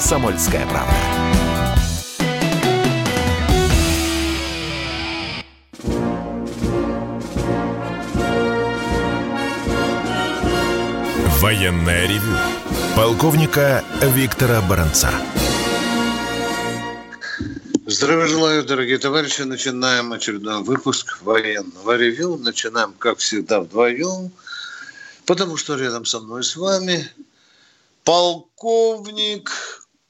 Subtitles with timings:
[0.00, 0.94] «Комсомольская правда».
[11.38, 12.22] Военное ревю
[12.96, 15.10] полковника Виктора Баранца.
[17.84, 19.42] Здравия желаю, дорогие товарищи.
[19.42, 22.38] Начинаем очередной выпуск военного ревю.
[22.38, 24.30] Начинаем, как всегда, вдвоем,
[25.26, 27.06] потому что рядом со мной с вами
[28.04, 29.50] полковник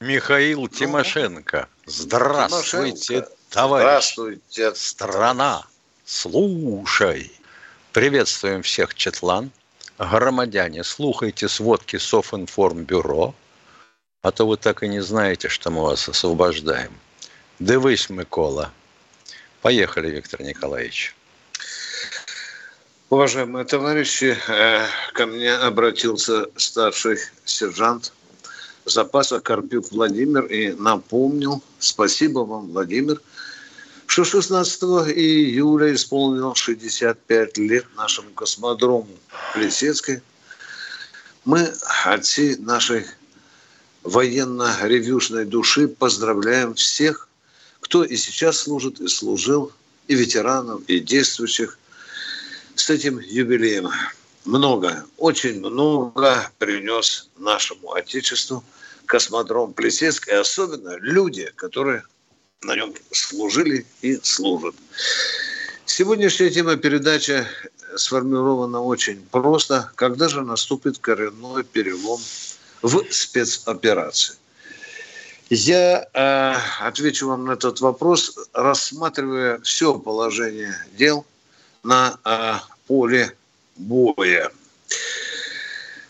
[0.00, 1.68] Михаил Тимошенко.
[1.84, 3.36] Здравствуйте, Тимошенко.
[3.50, 3.84] товарищ.
[3.84, 4.74] Здравствуйте.
[4.74, 5.66] Страна,
[6.06, 7.30] слушай.
[7.92, 9.50] Приветствуем всех, Четлан.
[9.98, 13.34] Громадяне, слухайте сводки Софинформбюро,
[14.22, 16.98] а то вы так и не знаете, что мы вас освобождаем.
[17.58, 18.72] Дивись, Микола.
[19.60, 21.14] Поехали, Виктор Николаевич.
[23.10, 28.14] Уважаемые товарищи, э, ко мне обратился старший сержант
[28.84, 33.20] запаса Карпюк Владимир и напомнил, спасибо вам, Владимир,
[34.06, 34.82] что 16
[35.14, 39.08] июля исполнилось 65 лет нашему космодрому
[39.54, 40.22] Плесецкой.
[41.44, 41.72] Мы
[42.04, 43.06] от всей нашей
[44.02, 47.28] военно-ревюшной души поздравляем всех,
[47.80, 49.72] кто и сейчас служит, и служил,
[50.08, 51.78] и ветеранов, и действующих
[52.74, 53.90] с этим юбилеем.
[54.50, 58.64] Много, очень много принес нашему Отечеству
[59.06, 62.02] космодром Плесецк, и особенно люди, которые
[62.62, 64.74] на нем служили и служат.
[65.84, 67.46] Сегодняшняя тема передачи
[67.94, 69.92] сформирована очень просто.
[69.94, 72.20] Когда же наступит коренной перелом
[72.82, 74.34] в спецоперации?
[75.48, 81.24] Я э, отвечу вам на этот вопрос, рассматривая все положение дел
[81.84, 82.54] на э,
[82.88, 83.36] поле
[83.80, 84.50] боя.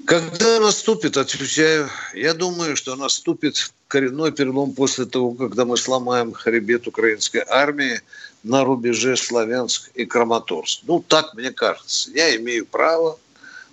[0.05, 6.87] Когда наступит, отвечаю, я думаю, что наступит коренной перелом после того, когда мы сломаем хребет
[6.87, 8.01] украинской армии
[8.43, 10.81] на рубеже Славянск и Краматорск.
[10.85, 12.11] Ну, так мне кажется.
[12.13, 13.19] Я имею право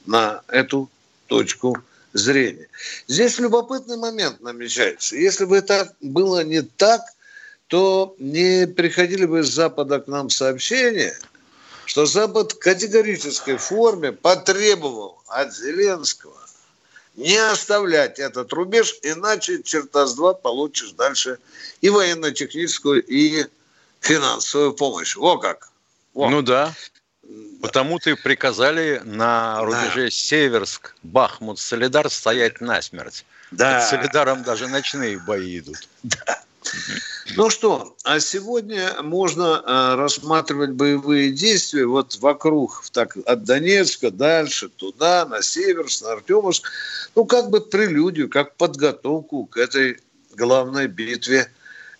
[0.06, 0.90] на эту
[1.28, 1.78] точку
[2.14, 2.68] зрения.
[3.08, 5.16] Здесь любопытный момент намечается.
[5.16, 7.02] Если бы это было не так,
[7.68, 11.18] то не приходили бы с Запада к нам сообщения,
[11.88, 16.38] что Запад в категорической форме потребовал от Зеленского
[17.16, 21.40] не оставлять этот рубеж, иначе черта с два получишь дальше
[21.82, 23.46] и военно-техническую, и
[24.02, 25.16] финансовую помощь.
[25.16, 25.70] Во как.
[26.14, 26.30] Во.
[26.30, 26.76] Ну да.
[27.62, 30.12] Потому-то и приказали на рубеже Да.
[30.12, 33.26] Северск, Бахмут, Солидар стоять насмерть.
[33.52, 33.80] Да.
[33.80, 35.88] Под Солидаром даже ночные бои идут.
[37.36, 44.70] Ну что, а сегодня можно э, рассматривать боевые действия вот вокруг, так, от Донецка дальше,
[44.70, 46.72] туда, на Северск, на Артемовск,
[47.16, 50.00] ну как бы прелюдию, как подготовку к этой
[50.36, 51.52] главной битве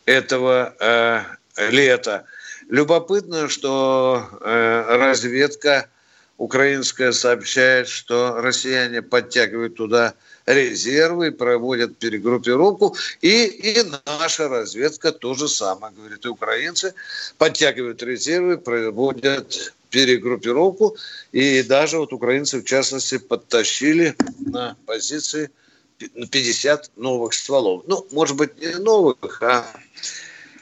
[0.06, 1.24] этого э,
[1.70, 2.24] лета.
[2.70, 5.90] Любопытно, что э, разведка
[6.38, 10.14] украинская сообщает, что россияне подтягивают туда
[10.48, 16.94] резервы, проводят перегруппировку, и, и наша разведка то же самое, говорит, и украинцы
[17.38, 20.98] подтягивают резервы, проводят перегруппировку,
[21.34, 25.52] и даже вот украинцы, в частности, подтащили на позиции
[25.98, 27.84] 50 новых стволов.
[27.88, 29.66] Ну, может быть, не новых, а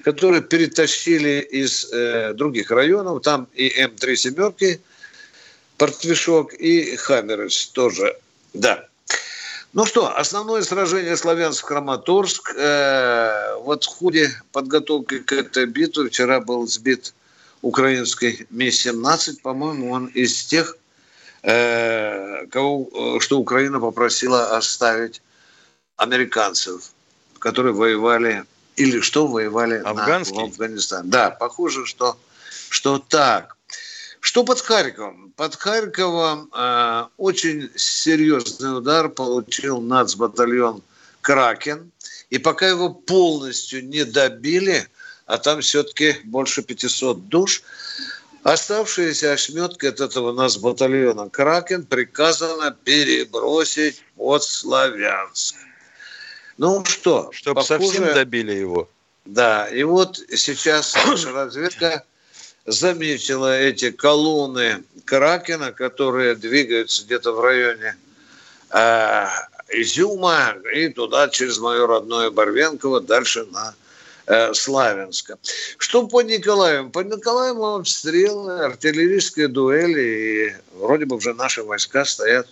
[0.04, 3.24] которые перетащили из э, других районов.
[3.24, 4.80] Там и М3 семерки,
[5.78, 8.16] Портвишок и Хаммерыч тоже.
[8.54, 8.88] Да.
[9.76, 12.54] Ну что, основное сражение Славянск-Краматорск.
[12.56, 17.14] Э, вот в ходе подготовки к этой битве вчера был сбит
[17.62, 19.42] украинский Ми-17.
[19.42, 20.78] По-моему, он из тех,
[21.44, 25.22] э, кого, что Украина попросила оставить
[25.98, 26.94] американцев,
[27.40, 28.46] которые воевали
[28.78, 30.38] или что воевали Афганский?
[30.38, 31.10] на, в Афганистане.
[31.10, 32.18] Да, похоже, что,
[32.70, 33.55] что так.
[34.26, 35.32] Что под Харьковом?
[35.36, 40.82] Под Харьковом э, очень серьезный удар получил нацбатальон
[41.22, 41.92] «Кракен».
[42.32, 44.88] И пока его полностью не добили,
[45.28, 47.62] а там все-таки больше 500 душ,
[48.42, 55.56] оставшиеся ошметки от этого нацбатальона «Кракен» приказано перебросить под Славянск.
[56.58, 58.90] Ну что, Чтобы совсем добили его.
[59.26, 62.04] да, и вот сейчас наша разведка
[62.66, 67.96] заметила эти колонны Кракена, которые двигаются где-то в районе
[68.72, 69.26] э,
[69.70, 73.76] Изюма и туда через мое родное Барвенково дальше на
[74.28, 75.38] э, Славянска.
[75.78, 76.90] Что по Николаеву?
[76.90, 82.48] По Николаеву обстрелы, артиллерийские дуэли, и вроде бы уже наши войска стоят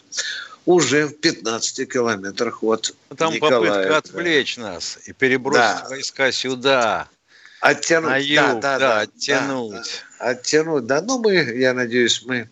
[0.65, 3.67] уже в 15 километрах от Там Николаева.
[3.67, 5.89] попытка отвлечь нас и перебросить да.
[5.89, 7.09] войска сюда.
[7.63, 8.09] Оттянуть.
[8.09, 9.71] На юг, да, да, да, оттянуть.
[10.19, 11.01] Да, оттянуть, да.
[11.01, 12.49] Ну, мы, я надеюсь, мы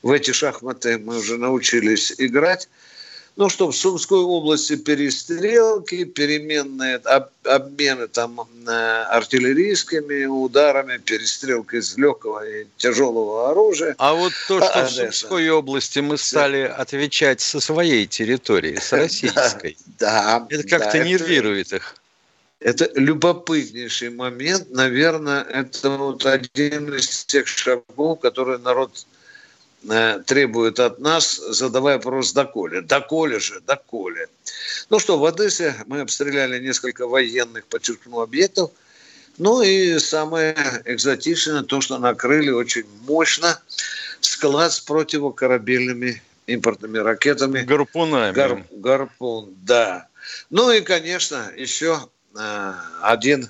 [0.00, 2.68] в эти шахматы мы уже научились играть.
[3.34, 11.98] Ну, что в Сумской области перестрелки, переменные об, обмены там э, артиллерийскими ударами, перестрелка из
[11.98, 13.96] легкого и тяжелого оружия.
[13.98, 18.92] А вот то, что а, в Сумской области мы стали отвечать со своей территории, с
[18.96, 21.76] российской, да, это как-то да, нервирует это...
[21.78, 21.96] их.
[22.64, 24.70] Это любопытнейший момент.
[24.70, 29.06] Наверное, это вот один из тех шагов, которые народ
[29.88, 32.80] Э, требует от нас, задавая вопрос «доколе?».
[32.80, 33.60] «Доколе же?
[33.60, 34.28] Доколе?».
[34.88, 38.70] Ну что, в Одессе мы обстреляли несколько военных, подчеркну, объектов.
[39.36, 40.56] Ну и самое
[40.86, 43.60] экзотичное, то, что накрыли очень мощно
[44.20, 47.60] склад с противокорабельными импортными ракетами.
[47.60, 48.32] Гарпунами.
[48.32, 50.08] Гар, гарпун, да.
[50.48, 52.08] Ну и, конечно, еще
[53.02, 53.48] один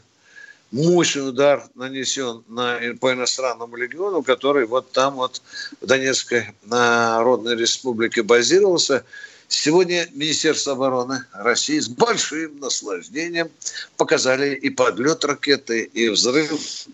[0.71, 5.41] мощный удар нанесен на, по иностранному легиону, который вот там вот
[5.81, 9.05] в Донецкой Народной Республике базировался.
[9.47, 13.51] Сегодня Министерство обороны России с большим наслаждением
[13.97, 16.87] показали и подлет ракеты, и взрыв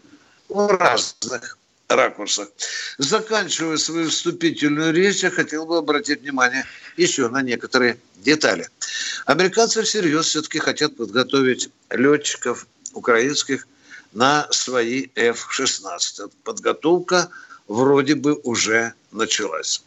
[0.48, 1.56] разных
[1.96, 2.48] ракурсах.
[2.98, 6.64] Заканчивая свою вступительную речь, я хотел бы обратить внимание
[6.96, 8.68] еще на некоторые детали.
[9.26, 13.66] Американцы всерьез все-таки хотят подготовить летчиков украинских
[14.12, 16.30] на свои F-16.
[16.44, 17.30] Подготовка
[17.68, 19.82] вроде бы уже началась.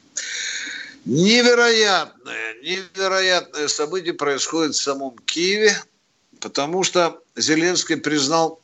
[1.05, 5.75] Невероятное, невероятное событие происходит в самом Киеве,
[6.39, 8.61] потому что Зеленский признал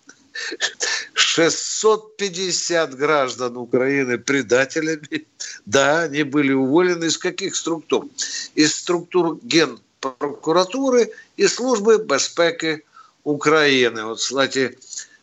[1.20, 5.26] 650 граждан Украины предателями.
[5.66, 8.08] Да, они были уволены из каких структур?
[8.56, 12.84] Из структур Генпрокуратуры и службы безпеки
[13.24, 14.06] Украины.
[14.06, 14.78] Вот, кстати,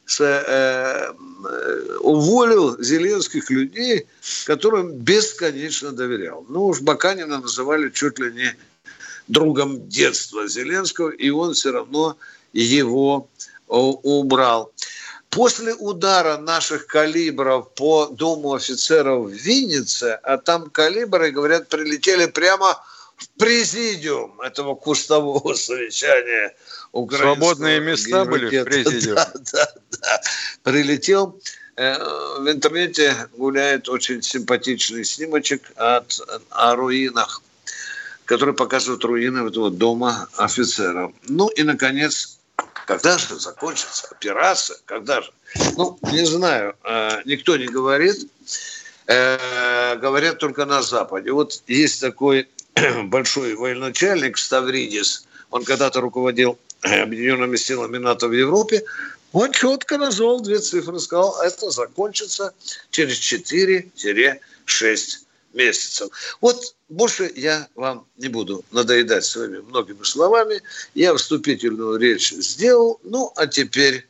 [0.05, 1.13] с, э,
[1.45, 4.07] э, уволил зеленских людей,
[4.45, 6.45] которым бесконечно доверял.
[6.49, 8.57] Ну уж Баканина называли чуть ли не
[9.29, 12.17] другом детства Зеленского, и он все равно
[12.53, 13.29] его
[13.67, 14.73] убрал.
[15.37, 22.83] После удара наших калибров по Дому офицеров в Виннице, а там калибры, говорят, прилетели прямо
[23.19, 26.57] в президиум этого кустового совещания
[26.91, 29.15] Свободные места были в президиуме?
[29.15, 30.21] Да, да, да.
[30.63, 31.39] Прилетел.
[31.77, 31.99] Э,
[32.39, 36.19] в интернете гуляет очень симпатичный снимочек от,
[36.49, 37.43] о руинах,
[38.25, 41.13] который показывает руины этого дома офицеров.
[41.29, 42.36] Ну и, наконец,
[42.87, 44.79] когда же закончится операция?
[44.87, 45.31] Когда же?
[45.77, 48.17] Ну, не знаю, э, никто не говорит.
[49.07, 51.33] Э, говорят только на Западе.
[51.33, 52.49] Вот есть такой
[53.05, 58.85] большой военачальник Ставридис, он когда-то руководил объединенными силами НАТО в Европе,
[59.33, 62.55] он четко назвал две цифры, сказал, это закончится
[62.91, 64.39] через 4-6
[65.57, 66.09] месяцев.
[66.41, 70.63] Вот больше я вам не буду надоедать своими многими словами.
[70.95, 73.01] Я вступительную речь сделал.
[73.03, 74.07] Ну, а теперь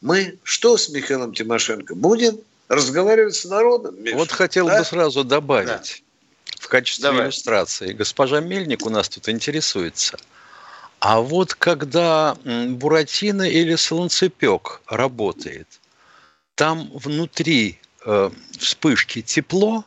[0.00, 1.96] мы что с Михаилом Тимошенко?
[1.96, 2.38] Будем
[2.68, 4.00] разговаривать с народом?
[4.00, 4.16] Миша?
[4.16, 4.78] Вот хотел да?
[4.78, 6.04] бы сразу добавить
[6.46, 6.54] да.
[6.60, 7.24] в качестве Давай.
[7.24, 7.92] иллюстрации.
[7.92, 10.16] Госпожа Мельник у нас тут интересуется–
[11.04, 15.68] а вот когда буратино или солнцепек работает,
[16.54, 19.84] там внутри э, вспышки тепло,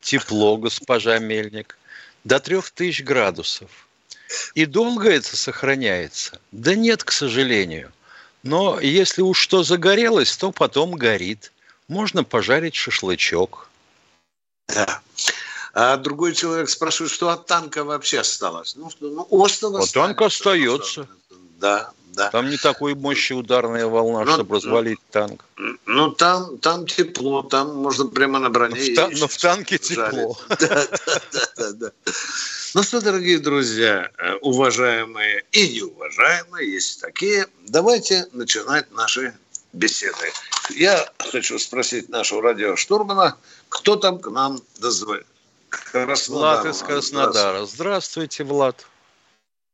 [0.00, 1.78] тепло, госпожа Мельник,
[2.24, 3.70] до трех тысяч градусов.
[4.54, 6.40] И долго это сохраняется?
[6.52, 7.92] Да нет, к сожалению.
[8.42, 11.52] Но если уж что загорелось, то потом горит.
[11.88, 13.68] Можно пожарить шашлычок.
[14.68, 15.00] Да.
[15.72, 18.76] А другой человек спрашивает, что от танка вообще осталось.
[18.76, 19.90] Ну, что, ну осталось.
[19.90, 21.06] А танк остается.
[21.58, 22.30] Да, да.
[22.30, 25.44] Там не такой мощи ударная волна, ну, чтобы развалить танк.
[25.84, 28.74] Ну, там, там тепло, там можно прямо на броне.
[28.74, 30.38] Но в, та- но в танке тепло.
[30.48, 30.86] Да, да,
[31.32, 31.90] да, да, да.
[32.74, 39.34] Ну что, дорогие друзья, э, уважаемые и неуважаемые, есть такие, давайте начинать наши
[39.74, 40.32] беседы.
[40.74, 43.36] Я хочу спросить нашего радиоштурмана,
[43.68, 45.28] кто там к нам дозвонился.
[45.68, 46.62] Краснодара.
[46.62, 47.66] Влад из Краснодара.
[47.66, 48.86] Здравствуйте, Влад.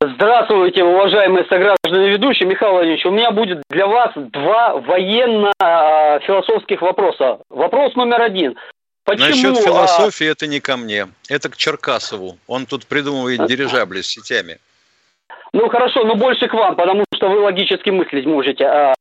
[0.04, 2.48] Здравствуйте, уважаемые сограждане ведущие.
[2.48, 7.38] Михаил Владимирович, у меня будет для вас два военно-философских вопроса.
[7.48, 8.56] Вопрос номер один.
[9.04, 10.32] Почему, Насчет а, философии а...
[10.32, 12.36] это не ко мне, это к Черкасову.
[12.48, 14.58] Он тут придумывает дирижабли с сетями.
[15.52, 18.64] Ну хорошо, но больше к вам, потому что вы логически мыслить можете.
[18.64, 18.94] А,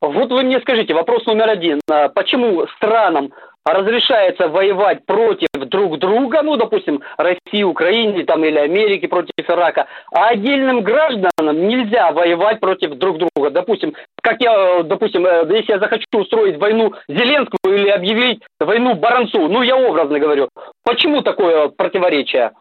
[0.00, 1.80] вот вы мне скажите, вопрос номер один.
[2.14, 3.32] Почему странам
[3.72, 10.28] разрешается воевать против друг друга, ну, допустим, России, Украины там, или Америки против Ирака, а
[10.28, 13.50] отдельным гражданам нельзя воевать против друг друга.
[13.50, 19.48] Допустим, как я, допустим, э, если я захочу устроить войну Зеленскому или объявить войну Баранцу,
[19.48, 20.48] ну, я образно говорю,
[20.84, 22.52] почему такое противоречие?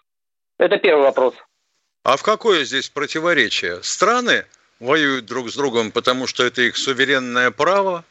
[0.58, 1.34] Это первый вопрос.
[2.04, 3.84] А в какое здесь противоречие?
[3.84, 4.46] Страны
[4.80, 8.04] воюют друг с другом, потому что это их суверенное право,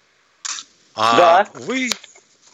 [0.94, 1.46] а да.
[1.54, 1.90] вы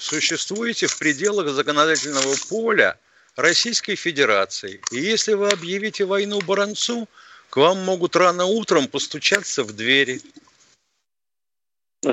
[0.02, 2.98] существуете в пределах законодательного поля
[3.36, 4.80] Российской Федерации.
[4.90, 7.08] И если вы объявите войну Баранцу,
[7.50, 10.20] к вам могут рано утром постучаться в двери.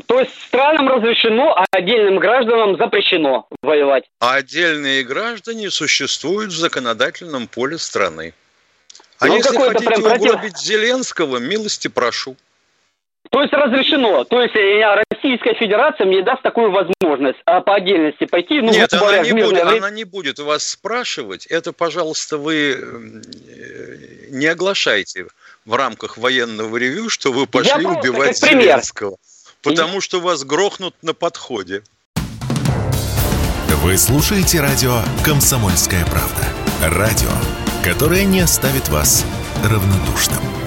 [0.05, 4.03] То есть странам разрешено, а отдельным гражданам запрещено воевать.
[4.19, 8.33] А отдельные граждане существуют в законодательном поле страны.
[9.17, 10.57] А ну, если хотите прям угробить против...
[10.59, 12.37] Зеленского, милости прошу.
[13.29, 14.23] То есть разрешено.
[14.23, 18.61] То есть э, Российская Федерация мне даст такую возможность а по отдельности пойти.
[18.61, 19.77] Ну, Нет, она не, будет, время...
[19.77, 21.45] она не будет вас спрашивать.
[21.45, 25.27] Это, пожалуйста, вы э, не оглашайте
[25.65, 29.17] в рамках военного ревю, что вы пошли Я убивать Зеленского.
[29.61, 31.83] Потому что вас грохнут на подходе.
[33.83, 36.45] Вы слушаете радио «Комсомольская правда».
[36.81, 37.29] Радио,
[37.83, 39.25] которое не оставит вас
[39.63, 40.58] равнодушным.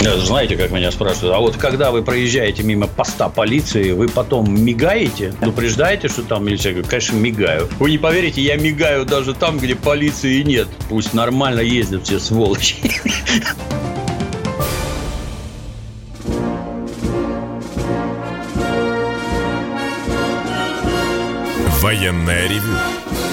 [0.00, 5.34] Знаете, как меня спрашивают, а вот когда вы проезжаете мимо поста полиции, вы потом мигаете,
[5.38, 6.70] предупреждаете, что там милиция?
[6.70, 7.68] Я говорю, конечно, мигаю.
[7.78, 10.68] Вы не поверите, я мигаю даже там, где полиции нет.
[10.88, 12.76] Пусть нормально ездят все сволочи.
[21.80, 22.76] Военная ревю.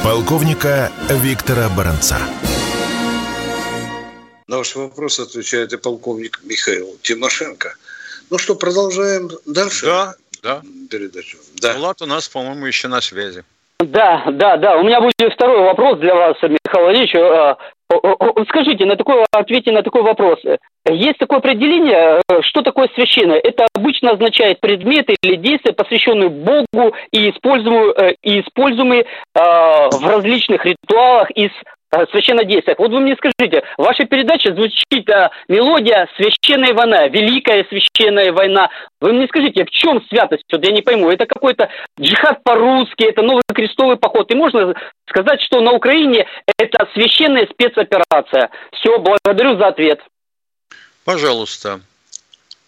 [0.04, 2.18] Полковника Виктора Баранца.
[4.48, 7.74] На ваш вопрос отвечает и полковник Михаил Тимошенко.
[8.32, 9.86] Ну что, продолжаем дальше?
[9.86, 10.62] Да, да.
[10.90, 11.38] Передачу.
[11.62, 11.74] Да.
[11.74, 13.44] Влад у нас, по-моему, еще на связи.
[13.80, 14.78] Да, да, да.
[14.78, 17.16] У меня будет второй вопрос для вас, Михаил Владимирович.
[17.16, 17.58] А,
[18.48, 20.40] скажите, на такой, ответьте на такой вопрос.
[20.90, 23.40] Есть такое определение, э, что такое священное?
[23.40, 30.08] Это обычно означает предметы или действия, посвященные Богу и используемые, э, и используемые э, в
[30.08, 31.77] различных ритуалах из Э,
[32.12, 32.78] священнодействиях.
[32.80, 38.70] Вот вы мне скажите, в вашей передаче звучит а, мелодия «Священная война», «Великая священная война».
[39.02, 40.44] Вы мне скажите, в чем святость?
[40.52, 41.10] Вот я не пойму.
[41.10, 44.32] Это какой-то джихад по-русски, это новый крестовый поход.
[44.32, 44.74] И можно
[45.10, 46.28] сказать, что на Украине
[46.58, 48.50] это священная спецоперация.
[48.74, 50.00] Все, благодарю за ответ.
[51.06, 51.82] Пожалуйста.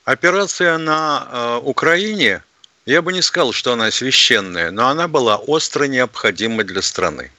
[0.06, 2.42] Операция на э, Украине,
[2.86, 7.32] я бы не сказал, что она священная, но она была остро необходима для страны.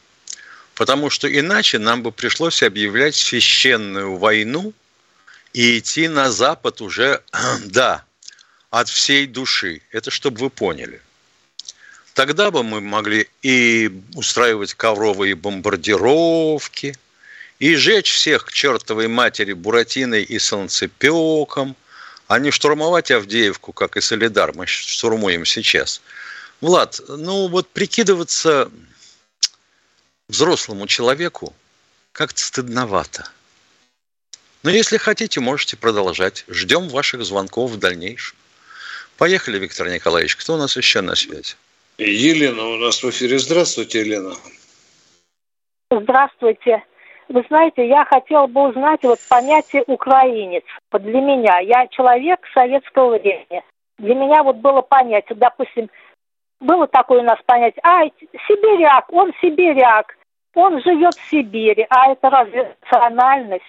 [0.80, 4.72] Потому что иначе нам бы пришлось объявлять священную войну
[5.52, 7.22] и идти на Запад уже,
[7.66, 8.02] да,
[8.70, 9.82] от всей души.
[9.92, 11.02] Это чтобы вы поняли.
[12.14, 16.96] Тогда бы мы могли и устраивать ковровые бомбардировки,
[17.58, 21.76] и жечь всех к чертовой матери Буратиной и Солнцепеком,
[22.26, 26.00] а не штурмовать Авдеевку, как и Солидар мы штурмуем сейчас.
[26.62, 28.70] Влад, ну вот прикидываться
[30.30, 31.52] взрослому человеку
[32.12, 33.24] как-то стыдновато.
[34.62, 36.44] Но если хотите, можете продолжать.
[36.48, 38.36] Ждем ваших звонков в дальнейшем.
[39.16, 40.36] Поехали, Виктор Николаевич.
[40.36, 41.56] Кто у нас еще на связи?
[41.98, 43.38] Елена у нас в эфире.
[43.38, 44.34] Здравствуйте, Елена.
[45.90, 46.82] Здравствуйте.
[47.28, 50.64] Вы знаете, я хотела бы узнать вот понятие «украинец».
[50.90, 53.62] Вот для меня, я человек советского времени.
[53.98, 55.90] Для меня вот было понятие, допустим,
[56.60, 58.04] было такое у нас понятие, а,
[58.46, 60.16] сибиряк, он сибиряк.
[60.54, 63.64] Он живет в Сибири, а это разве национальность?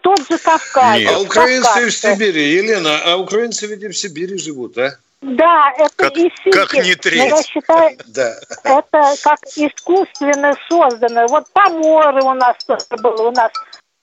[0.00, 0.98] Тот же Кавказ.
[0.98, 1.12] Нет.
[1.14, 1.88] А украинцы Кавказцы.
[1.88, 4.96] в Сибири, Елена, а украинцы ведь в Сибири живут, а?
[5.22, 6.52] Да, это как, и Сибирь.
[6.52, 7.30] Как не треть.
[7.30, 8.34] я считаю, да.
[8.64, 11.26] это как искусственно созданное.
[11.28, 13.52] Вот поморы у нас тоже было, у нас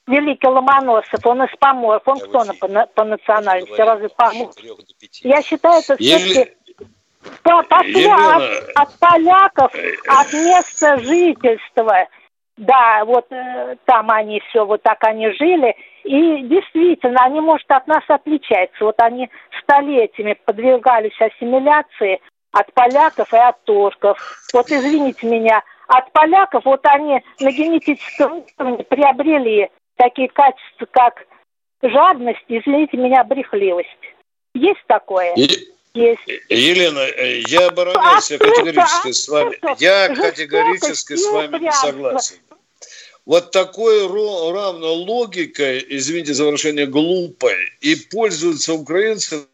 [0.07, 2.01] Великий Ломоносов, он из поморов.
[2.05, 3.79] Он я кто по, по национальности?
[3.79, 4.51] Разве помор?
[5.21, 6.53] Я считаю, это все-таки
[7.69, 8.43] пошли от,
[8.75, 9.73] от поляков,
[10.07, 12.07] от места жительства.
[12.55, 15.75] Да, вот э, там они все, вот так они жили.
[16.03, 18.85] И действительно, они, может, от нас отличаются.
[18.85, 19.29] Вот они
[19.61, 24.19] столетиями подвергались ассимиляции от поляков и от турков.
[24.53, 31.25] Вот извините меня, от поляков вот они на генетическом уровне приобрели такие качества, как
[31.81, 33.89] жадность, извините меня, брехливость.
[34.53, 35.33] Есть такое?
[35.93, 36.21] Есть.
[36.49, 42.37] Елена, э, я обороняюсь, я категорически с вами, я категорически с вами не согласен.
[43.25, 49.45] Вот такой равно логикой, извините за выражение, глупой, и пользуются украинцы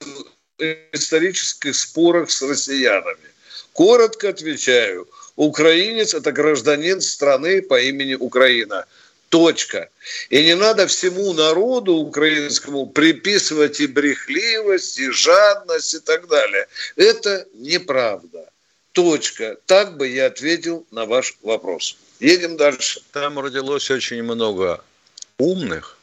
[0.58, 3.30] в исторических спорах с россиянами.
[3.74, 5.08] Коротко отвечаю.
[5.36, 8.86] Украинец– это гражданин страны по имени Украина.
[9.30, 9.90] Точка.
[10.32, 16.68] И не надо всему народу украинскому приписывать и брехливость, и жадность, и так далее.
[16.96, 18.50] Это неправда.
[18.92, 19.58] Точка.
[19.68, 21.96] Так бы я ответил на ваш вопрос.
[22.20, 23.02] Едем дальше.
[23.12, 24.84] Там родилось очень много
[25.38, 25.98] умных,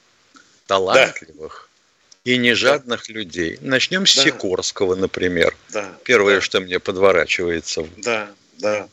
[0.69, 1.69] талантливых
[2.25, 2.31] да.
[2.31, 3.13] и нежадных да.
[3.13, 3.59] людей.
[3.61, 4.23] Начнем с да.
[4.23, 5.57] Сикорского, например.
[5.71, 5.93] Да.
[6.05, 6.41] Первое, да.
[6.41, 7.89] что мне подворачивается.
[7.97, 8.89] Да, да.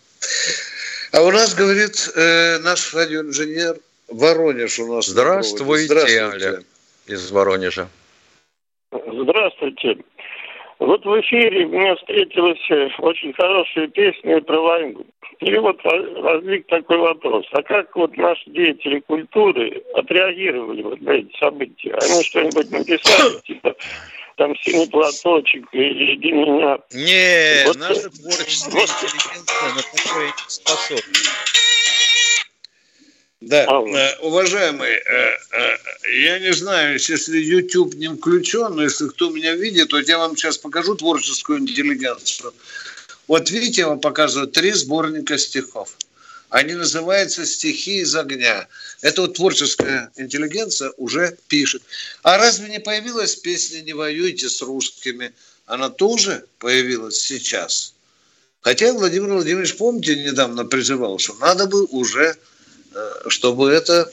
[1.12, 5.08] А у нас, говорит э, наш радиоинженер, Воронеж у нас.
[5.08, 6.66] Здравствуйте, Здравствуйте, Олег
[7.08, 7.90] из Воронежа.
[8.92, 9.98] Здравствуйте.
[10.80, 15.06] Вот в эфире мне встретилась э, очень хорошая песня про войну.
[15.40, 17.46] И вот возник такой вопрос.
[17.52, 21.94] А как вот наши деятели культуры отреагировали вот на эти события?
[21.94, 23.76] Они что-нибудь написали, типа
[24.36, 26.80] там синий платочек и иди меня.
[26.92, 31.04] Не, вот, наша творческая вот, интеллигенция на такое не способна.
[33.46, 35.78] Да, а, э, уважаемый, э, э,
[36.24, 40.38] я не знаю, если YouTube не включен, но если кто меня видит, то я вам
[40.38, 42.54] сейчас покажу творческую интеллигенцию.
[43.28, 45.98] Вот видите, я вам показываю три сборника стихов.
[46.50, 48.68] Они называются «Стихи из огня».
[49.02, 51.82] Это вот творческая интеллигенция уже пишет.
[52.22, 55.34] А разве не появилась песня «Не воюйте с русскими»?
[55.66, 57.94] Она тоже появилась сейчас.
[58.62, 62.38] Хотя Владимир Владимирович, помните, недавно призывал, что надо бы уже
[63.28, 64.10] чтобы это,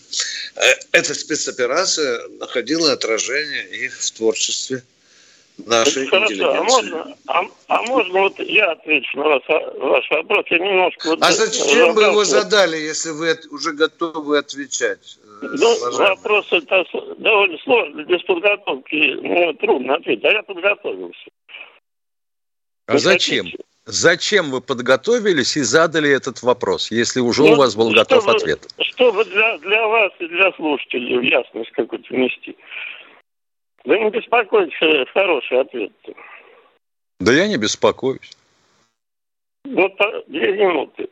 [0.57, 0.61] э,
[0.93, 4.83] эта спецоперация находила отражение и в творчестве
[5.67, 6.59] нашей Хорошо, интеллигенции.
[6.59, 10.47] А можно, а, а можно вот я отвечу на вас, ваш вопрос?
[10.51, 11.09] Я немножко...
[11.09, 15.19] Вот а зачем вы его задали, если вы уже готовы отвечать?
[15.43, 16.85] Э, ну, вопрос это
[17.19, 21.31] довольно сложный, без подготовки ну, трудно ответить, а я подготовился.
[22.87, 23.45] А зачем?
[23.45, 23.65] Хотите?
[23.87, 28.37] Зачем вы подготовились и задали этот вопрос, если уже ну, у вас был готов чтобы,
[28.37, 28.61] ответ?
[28.79, 32.57] Чтобы для, для вас и для слушателей ясность какую-то внести.
[33.85, 35.93] Да не беспокойтесь, э, хороший ответ.
[37.19, 38.37] Да я не беспокоюсь.
[39.64, 39.93] Вот
[40.27, 41.09] две минуты.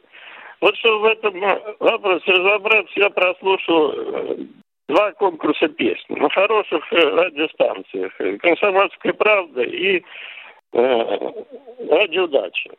[0.61, 4.37] Вот чтобы в этом э, вопросе разобраться, я прослушал э,
[4.89, 8.13] два конкурса песни на хороших радиостанциях.
[8.41, 10.03] «Комсомольская правда» и
[10.73, 11.33] э,
[11.89, 12.71] радиодача.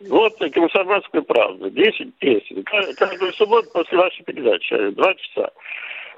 [0.00, 1.70] Вот «Комсомольская правда».
[1.70, 2.64] Десять песен.
[2.64, 4.90] Каждую субботу после вашей передачи.
[4.90, 5.50] Два часа.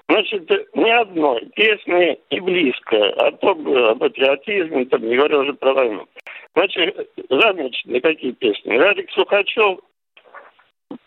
[0.09, 5.73] Значит, ни одной песни и близко о том, о патриотизме, там, не говоря уже про
[5.73, 6.07] войну.
[6.55, 8.77] Значит, замечательные какие песни.
[8.77, 9.81] Радик Сухачев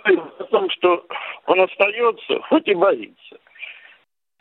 [0.03, 1.05] о том, что
[1.45, 3.37] он остается, хоть и боится.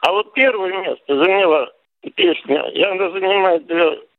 [0.01, 1.71] А вот первое место заняла
[2.15, 3.69] песня, и она занимает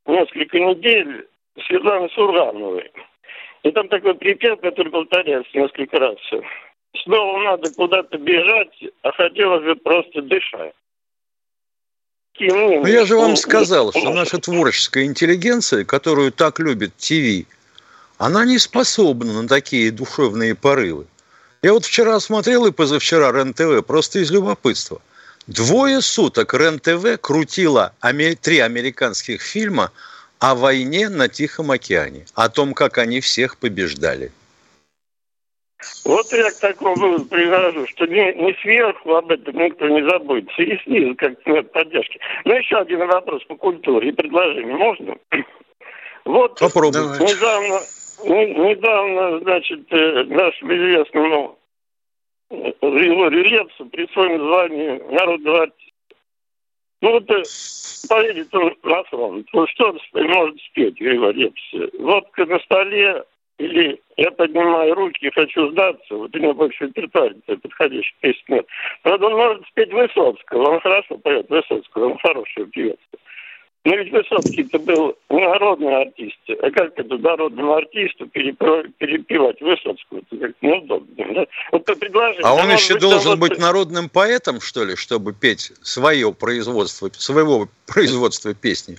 [0.06, 1.28] несколько недель,
[1.68, 2.92] Светланы Сургановой.
[3.64, 6.18] И там такой припев, который повторяется несколько раз.
[7.04, 10.74] Снова надо куда-то бежать, а хотелось бы просто дышать.
[12.38, 17.48] Ну, я же вам сказал, что наша творческая интеллигенция, которую так любит ТВ,
[18.18, 21.08] она не способна на такие душевные порывы.
[21.62, 25.02] Я вот вчера смотрел и позавчера РЕН-ТВ просто из любопытства.
[25.48, 27.94] Двое суток РЕН-ТВ крутила
[28.42, 29.92] три американских фильма–
[30.46, 34.32] о войне на Тихом океане, о том, как они всех побеждали.
[36.04, 40.78] Вот я к такому прихожу, что не, не сверху об этом никто не забудется, и
[40.84, 42.20] снизу как-то нет поддержки.
[42.44, 44.76] Ну, еще один вопрос по культуре и предложение.
[44.76, 45.16] Можно?
[46.26, 47.24] Вот Попробуйте.
[47.24, 47.80] недавно,
[48.24, 51.60] недавно, значит, э, нашему известному
[52.50, 55.85] Григорию Лепсу присвоено звание народного артиста.
[57.02, 57.44] Ну вот э,
[58.08, 59.48] поедет он на фронт.
[59.54, 61.54] Ну что он может спеть, Григорий?
[62.00, 63.24] Водка на столе,
[63.58, 68.68] или я поднимаю руки и хочу сдаться, вот у него больше репертуар подходящих песен нет.
[69.02, 72.98] Правда, он может спеть Высоцкого, он хорошо поет Высоцкого, он хороший певец.
[73.86, 76.40] Но ведь Высоцкий-то был не народный артист.
[76.60, 80.22] А как это народному артисту перепевать Высоцкого?
[80.32, 81.34] Это как неудобно.
[81.36, 81.46] Да?
[81.72, 82.42] Вот предложение.
[82.44, 83.40] А он еще быть, должен вот...
[83.40, 88.98] быть народным поэтом, что ли, чтобы петь свое производство, своего производства песни?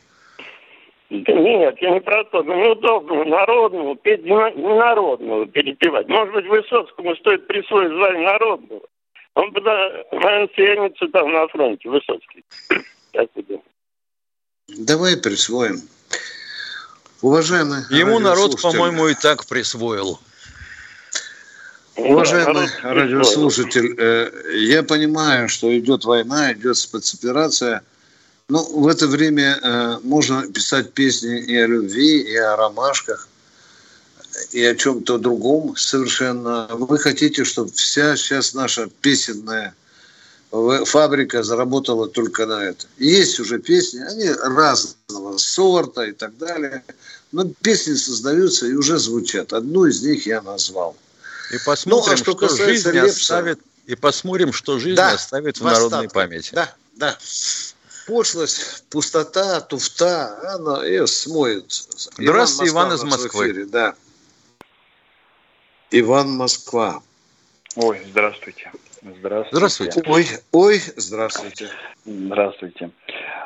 [1.11, 2.44] Нет, я не про то.
[2.44, 6.07] Но неудобно народному петь не народного перепевать.
[6.07, 8.83] Может быть, Высоцкому стоит присвоить звание народного.
[9.35, 12.44] Он, наверное, ценится там на фронте, Высоцкий.
[13.12, 13.68] Как вы думаете?
[14.69, 15.89] Давай присвоим.
[17.23, 20.19] Уважаемый Ему народ, по-моему, и так присвоил.
[21.95, 27.83] Уважаемый радиослушатель, э, я понимаю, что идет война, идет спецоперация.
[28.49, 33.29] Но в это время э, можно писать песни и о любви, и о ромашках.
[34.51, 36.67] и о чем-то другом совершенно.
[36.71, 39.75] Вы хотите, чтобы вся сейчас наша песенная
[40.85, 42.87] фабрика заработала только на это.
[42.99, 46.85] Есть уже песни, они разного сорта и так далее.
[47.33, 49.53] Но песни создаются и уже звучат.
[49.53, 50.97] Одну из них я назвал.
[51.53, 55.59] И посмотрим, ну, а что, что жизнь Лепса, оставит, и посмотрим, что жизнь да, оставит
[55.59, 56.55] в народной памяти.
[56.55, 57.19] Да, да.
[58.07, 61.73] Пошлость, пустота, туфта, она ее смоет.
[62.19, 63.47] Здравствуйте, Иван, Иван из Москвы.
[63.47, 63.95] Эфире, да.
[65.90, 67.03] Иван Москва.
[67.77, 68.73] Ой, здравствуйте.
[69.14, 69.57] Здравствуйте.
[69.57, 70.03] Здравствуйте.
[70.07, 71.69] Ой, ой, здравствуйте.
[72.05, 72.90] Здравствуйте.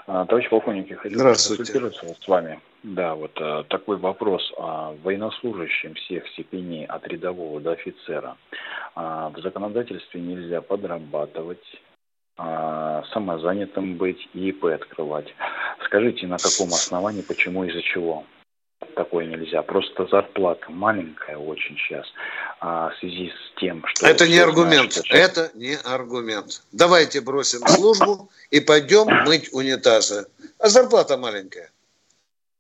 [0.07, 2.61] А, товарищ полковник, я хотел консультироваться с вами.
[2.83, 4.53] Да, вот а, такой вопрос.
[4.59, 8.37] А, военнослужащим всех степеней от рядового до офицера
[8.97, 11.65] в законодательстве нельзя подрабатывать,
[12.37, 15.33] самозанятым быть и ИП открывать.
[15.85, 18.25] Скажите, на каком основании, почему, из-за чего?
[19.01, 19.63] Такое нельзя.
[19.63, 22.07] Просто зарплата маленькая очень сейчас.
[22.61, 24.07] А в связи с тем, что...
[24.07, 24.93] Это не аргумент.
[24.93, 25.17] Знают, что...
[25.17, 26.63] Это не аргумент.
[26.73, 30.27] Давайте бросим службу и пойдем мыть унитазы.
[30.59, 31.71] А зарплата маленькая.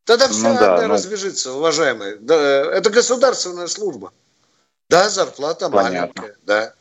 [0.04, 0.82] Тогда вся ну, да, но...
[0.86, 0.94] Ну.
[0.94, 2.16] разбежится, уважаемые.
[2.16, 2.34] Да,
[2.72, 4.10] это государственная служба.
[4.88, 6.22] Да, зарплата Понятно.
[6.22, 6.72] маленькая, да.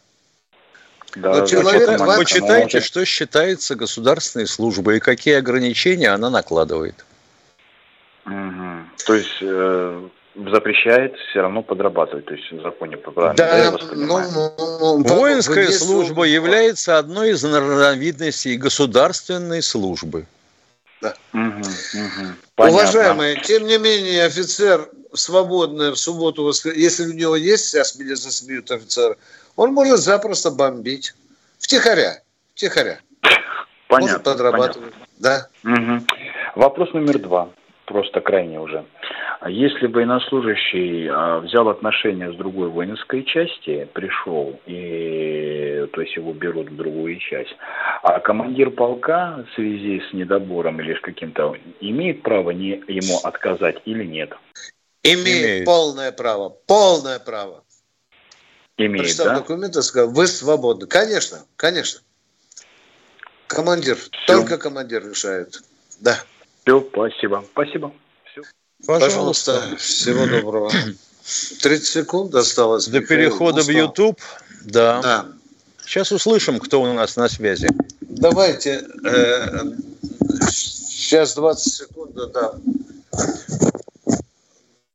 [1.16, 7.04] Да, Но человек почитайте, почитайте, что считается государственной службой и какие ограничения она накладывает.
[8.26, 8.79] Угу.
[9.06, 13.34] То есть э, запрещает все равно подрабатывать, то есть в законе правильно.
[13.36, 15.86] Да, ну, ну, ну, Воинская если...
[15.86, 20.26] служба является одной из разновидностей государственной службы.
[21.02, 21.14] Да.
[21.34, 22.68] Угу, угу.
[22.70, 28.70] Уважаемые, тем не менее, офицер свободный в субботу, если у него есть, сейчас меня засмеют
[28.70, 29.18] офицеры,
[29.56, 31.14] он может запросто бомбить.
[31.58, 32.22] Втихаря.
[32.54, 33.00] Втихаря.
[33.88, 34.14] Понятно.
[34.14, 34.94] Может подрабатывать.
[34.94, 35.08] Понятно.
[35.20, 35.48] Да.
[35.64, 36.06] Угу.
[36.56, 37.50] Вопрос номер два
[37.90, 38.86] просто крайне уже.
[39.48, 46.70] Если военнослужащий а, взял отношения с другой воинской части, пришел, и, то есть его берут
[46.70, 47.56] в другую часть,
[48.04, 53.82] а командир полка в связи с недобором или с каким-то имеет право не, ему отказать
[53.86, 54.34] или нет?
[55.04, 55.66] Имеет, имеет.
[55.66, 57.64] полное право, полное право.
[58.78, 59.40] Имеет, Представь да?
[59.40, 60.86] документы, сказал, вы свободны.
[60.86, 62.02] Конечно, конечно.
[63.48, 64.10] Командир, Все.
[64.28, 65.60] только командир решает.
[66.02, 66.16] Да.
[66.70, 67.44] Все, спасибо.
[67.52, 67.92] Спасибо.
[68.32, 68.42] Все.
[68.86, 69.54] Пожалуйста.
[69.54, 69.78] Пожалуйста.
[69.78, 70.72] Всего доброго.
[71.62, 72.88] 30 секунд осталось.
[72.88, 74.22] До перехода в YouTube.
[74.66, 75.02] Да.
[75.02, 75.26] да.
[75.84, 77.70] Сейчас услышим, кто у нас на связи.
[78.02, 78.84] Давайте.
[79.04, 79.64] Э,
[80.52, 82.54] сейчас 20 секунд, да.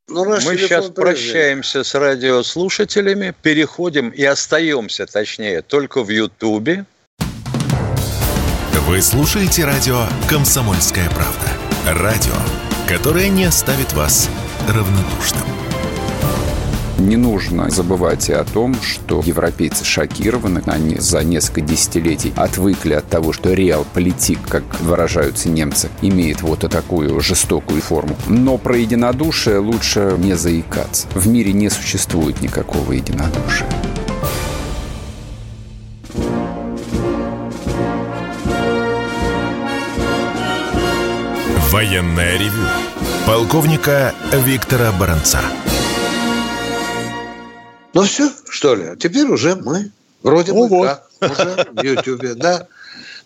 [0.07, 6.85] Ну, Мы сейчас прощаемся с радиослушателями, переходим и остаемся, точнее, только в Ютубе.
[8.87, 11.64] Вы слушаете радио «Комсомольская правда».
[11.85, 12.33] Радио,
[12.87, 14.27] которое не оставит вас
[14.67, 15.43] равнодушным.
[16.97, 20.63] Не нужно забывать и о том, что европейцы шокированы.
[20.65, 27.19] Они за несколько десятилетий отвыкли от того, что реал-политик, как выражаются немцы, имеет вот такую
[27.19, 28.15] жестокую форму.
[28.27, 31.07] Но про единодушие лучше не заикаться.
[31.13, 33.67] В мире не существует никакого единодушия.
[41.75, 42.65] Военное ревю
[43.27, 45.41] полковника Виктора Баранца.
[47.93, 48.83] Ну все, что ли?
[48.85, 49.91] А теперь уже мы.
[50.23, 50.87] Вроде ну, бы вот.
[50.87, 51.31] как.
[51.31, 52.69] Уже в Ютьюбе, да.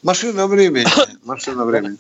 [0.01, 0.88] Машина времени.
[1.23, 1.97] Машина времени.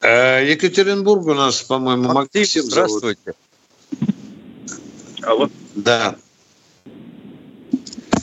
[0.00, 3.34] Э, Екатеринбург у нас, по-моему, Максим, Максим здравствуйте.
[5.24, 5.50] Алло.
[5.74, 6.16] Да.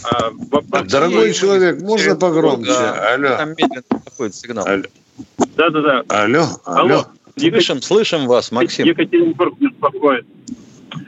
[0.06, 0.32] А,
[0.86, 2.72] Дорогой человек, можно погромче?
[2.72, 3.38] Алло.
[3.38, 4.66] Там медленно какой-то сигнал.
[4.68, 4.86] Алло.
[5.56, 6.04] Да-да-да.
[6.08, 6.82] Алло, алло.
[6.82, 7.06] алло.
[7.40, 8.86] Слышим, слышим вас, Максим.
[8.86, 10.26] Екатеринбург беспокоит.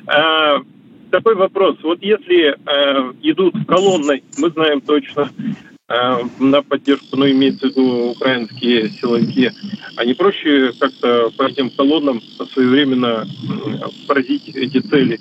[0.07, 0.61] А,
[1.09, 1.77] такой вопрос.
[1.83, 5.29] Вот если а, идут колонной, мы знаем точно,
[5.87, 9.51] а, на поддержку, ну, имеется в виду украинские силовики,
[9.95, 12.21] а не проще как-то по этим колоннам
[12.53, 13.27] своевременно
[14.07, 15.19] поразить эти цели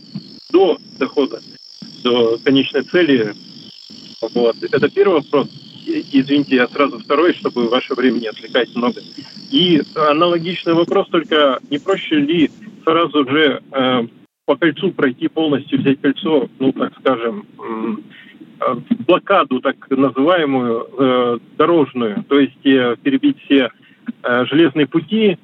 [0.53, 1.41] до дохода,
[2.05, 3.35] до конечной цели?
[4.21, 4.57] Вот.
[4.63, 5.49] Это первый вопрос
[6.13, 9.01] извините, я сразу второй, чтобы ваше время не отвлекать много.
[9.51, 12.51] И аналогичный вопрос, только не проще ли
[12.85, 14.07] сразу же э,
[14.47, 18.75] по кольцу пройти полностью, взять кольцо, ну, так скажем, э,
[19.07, 23.71] блокаду, так называемую, э, дорожную, то есть э, перебить все
[24.23, 25.39] э, железные пути,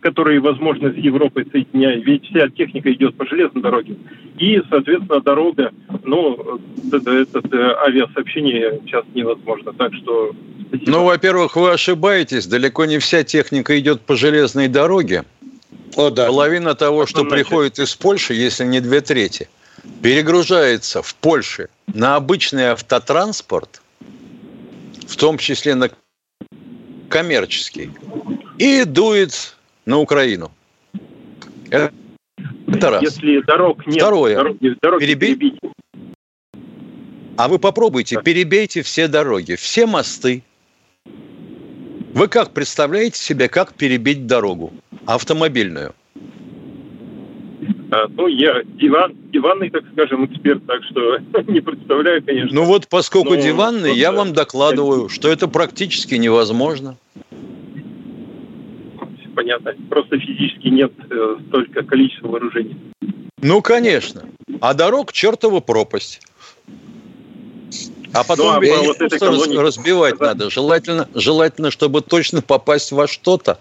[0.00, 3.96] которые возможно с Европой соединяют, ведь вся техника идет по железной дороге.
[4.38, 5.72] И, соответственно, дорога,
[6.04, 6.60] ну,
[6.92, 9.72] это, это, это авиасообщение сейчас невозможно.
[9.72, 10.32] Так что...
[10.68, 10.90] Спасибо.
[10.90, 12.46] Ну, во-первых, вы ошибаетесь.
[12.46, 15.24] Далеко не вся техника идет по железной дороге.
[15.96, 16.26] О, да.
[16.26, 17.34] Половина того, что значит?
[17.34, 19.48] приходит из Польши, если не две трети,
[20.02, 23.80] перегружается в Польше на обычный автотранспорт,
[25.06, 25.90] в том числе на
[27.08, 27.90] коммерческий,
[28.58, 29.56] и дует
[29.88, 30.52] на Украину.
[31.70, 31.92] Это,
[32.66, 33.02] это раз.
[33.02, 34.36] Если дорог нет, Второе.
[34.36, 35.58] Дороги Перебей...
[37.36, 38.22] А вы попробуйте, да.
[38.22, 40.42] перебейте все дороги, все мосты.
[42.12, 44.72] Вы как представляете себе, как перебить дорогу
[45.06, 45.94] автомобильную?
[47.90, 51.18] А, ну, я диван, диванный, так скажем, эксперт, так что
[51.50, 52.54] не представляю, конечно.
[52.54, 56.96] Ну вот, поскольку Но, диванный, я вам докладываю, что это практически невозможно.
[59.38, 59.72] Понятно.
[59.88, 62.76] Просто физически нет э, столько количества вооружений.
[63.40, 64.24] Ну, конечно.
[64.60, 66.20] А дорог чертова пропасть.
[68.12, 69.56] А потом ну, а вот просто колонии...
[69.58, 70.26] разбивать да.
[70.26, 70.50] надо.
[70.50, 73.60] Желательно, желательно, чтобы точно попасть во что-то.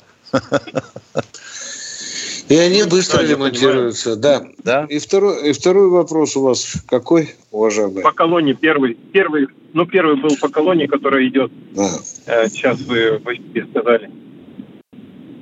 [2.49, 4.47] И они быстро да, ремонтируются, да.
[4.63, 4.87] да.
[4.89, 8.01] И второй, и второй вопрос у вас какой, уважаемый?
[8.01, 11.51] По колонии первый, первый, ну первый был по колонии, которая идет.
[11.75, 11.87] Да.
[12.25, 14.09] Э, сейчас вы в эфире сказали.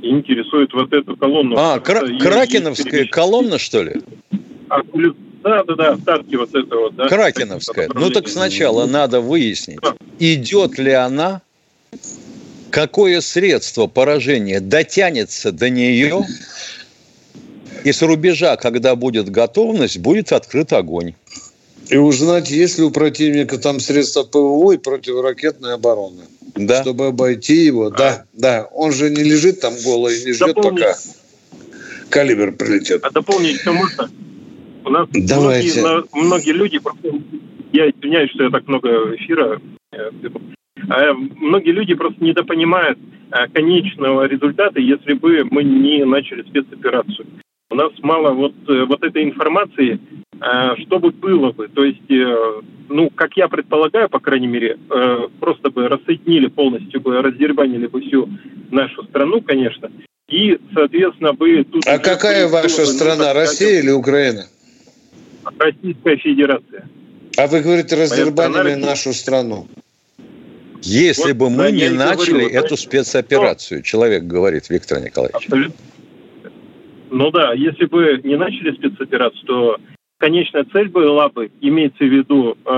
[0.06, 1.56] И интересует вот эту колонну.
[1.58, 3.94] А, кра- Кракеновская колонна, что ли?
[4.70, 4.82] А,
[5.42, 6.96] да, да, да, остатки вот этого вот.
[6.96, 7.90] Да, Кракеновская.
[7.92, 9.80] Ну так сначала надо выяснить,
[10.20, 11.42] идет ли она,
[12.70, 16.24] какое средство поражения дотянется до нее,
[17.84, 21.16] и с рубежа, когда будет готовность, будет открыт огонь.
[21.90, 26.26] И узнать, есть ли у противника там средства ПВО и противоракетной обороны.
[26.56, 26.82] Да.
[26.82, 27.88] Чтобы обойти его.
[27.88, 27.92] А.
[27.92, 28.68] Да, да.
[28.72, 30.82] Он же не лежит там голый, не ждет, Дополнить.
[30.82, 30.96] пока
[32.10, 33.04] калибр прилетит.
[33.04, 34.10] А дополнить что можно?
[34.86, 35.82] У нас Давайте.
[35.82, 36.80] многие, многие люди,
[37.74, 39.60] я извиняюсь, что я так много эфира
[39.92, 40.12] э,
[40.90, 43.00] а многие люди просто недопонимают
[43.32, 47.26] э, конечного результата, если бы мы не начали спецоперацию.
[47.70, 50.00] У нас мало вот, э, вот этой информации,
[50.38, 51.70] что бы было бы.
[51.70, 52.10] То есть,
[52.90, 54.78] ну, как я предполагаю, по крайней мере,
[55.40, 58.30] просто бы рассоединили полностью, бы раздербанили бы всю
[58.70, 59.90] нашу страну, конечно,
[60.28, 61.64] и, соответственно, бы...
[61.64, 64.48] Тут а какая ваша страна, Россия или Украина?
[65.58, 66.90] Российская Федерация.
[67.38, 69.68] А вы говорите, раздербанили нашу страну.
[70.82, 75.36] Если вот, бы мы не начали говорю, эту спецоперацию, человек говорит, Виктор Николаевич.
[75.46, 75.76] Абсолютно.
[77.12, 79.78] Ну да, если бы не начали спецоперацию, то
[80.18, 82.70] конечная цель была бы, имеется в виду э,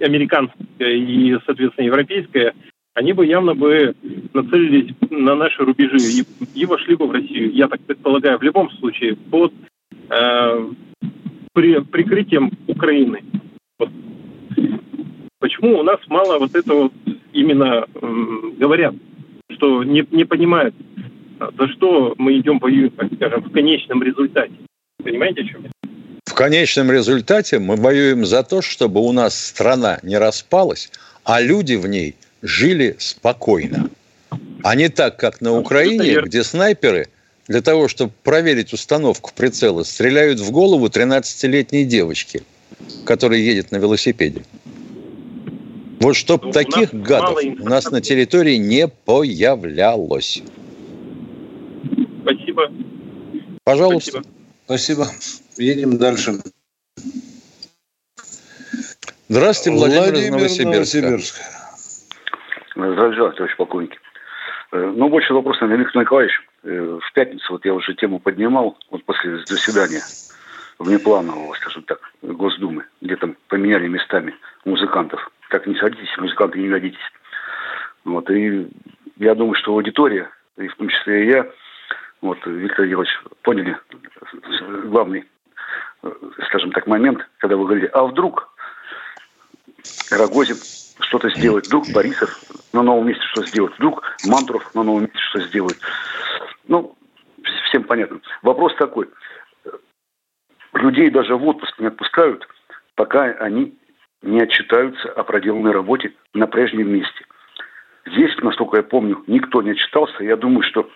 [0.00, 2.54] американская и, соответственно, европейская,
[2.94, 3.94] они бы явно бы
[4.32, 6.24] нацелились на наши рубежи и,
[6.60, 7.52] и вошли бы в Россию.
[7.52, 9.52] Я так предполагаю, в любом случае, под
[10.08, 10.66] э,
[11.52, 13.22] при, прикрытием Украины.
[13.78, 13.90] Вот.
[15.38, 16.90] Почему у нас мало вот этого
[17.32, 18.94] именно э, говорят,
[19.50, 20.74] что не, не понимают,
[21.38, 24.52] за что мы идем воюем, так скажем, в конечном результате.
[25.02, 25.70] Понимаете, о чем я?
[26.24, 30.90] В конечном результате мы воюем за то, чтобы у нас страна не распалась,
[31.24, 33.88] а люди в ней жили спокойно.
[34.62, 37.06] А не так, как на Украине, где снайперы–
[37.48, 42.42] для того, чтобы проверить установку прицела, стреляют в голову 13-летней девочки,
[43.04, 44.42] которая едет на велосипеде.
[46.00, 50.42] Вот чтоб ну, таких гадов у нас на территории не появлялось.
[52.56, 52.72] Спасибо.
[53.64, 54.22] Пожалуйста.
[54.64, 55.04] Спасибо.
[55.58, 56.32] Едем дальше.
[59.28, 60.64] Здравствуйте, Владимир, Владимир Новосибирск.
[60.74, 61.36] Новосибирск.
[62.74, 63.92] Здравствуйте, товарищ полковник.
[64.72, 66.40] Э, ну, больше вопрос, наверное, Виктор Николаевич.
[66.62, 70.02] Э, в пятницу вот я уже тему поднимал, вот после заседания
[70.78, 75.30] внепланового, скажем так, Госдумы, где там поменяли местами музыкантов.
[75.50, 76.98] Так не садитесь, музыканты не годитесь.
[78.04, 78.68] Вот, и
[79.16, 81.46] я думаю, что аудитория, и в том числе и я,
[82.20, 83.76] вот, Виктор Юрьевич, поняли
[84.84, 85.24] главный,
[86.46, 88.48] скажем так, момент, когда вы говорили, а вдруг
[90.10, 90.56] Рогозин
[91.00, 92.38] что-то сделать, вдруг Борисов
[92.72, 95.78] на новом месте что сделать, вдруг Мантуров на новом месте что сделает.
[96.68, 96.96] Ну,
[97.68, 98.20] всем понятно.
[98.42, 99.08] Вопрос такой.
[100.74, 102.46] Людей даже в отпуск не отпускают,
[102.94, 103.78] пока они
[104.22, 107.24] не отчитаются о проделанной работе на прежнем месте.
[108.06, 110.22] Здесь, насколько я помню, никто не отчитался.
[110.22, 110.88] Я думаю, что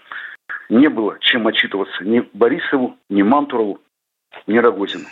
[0.70, 3.80] не было чем отчитываться ни Борисову, ни Мантурову,
[4.46, 5.06] ни Рогозину.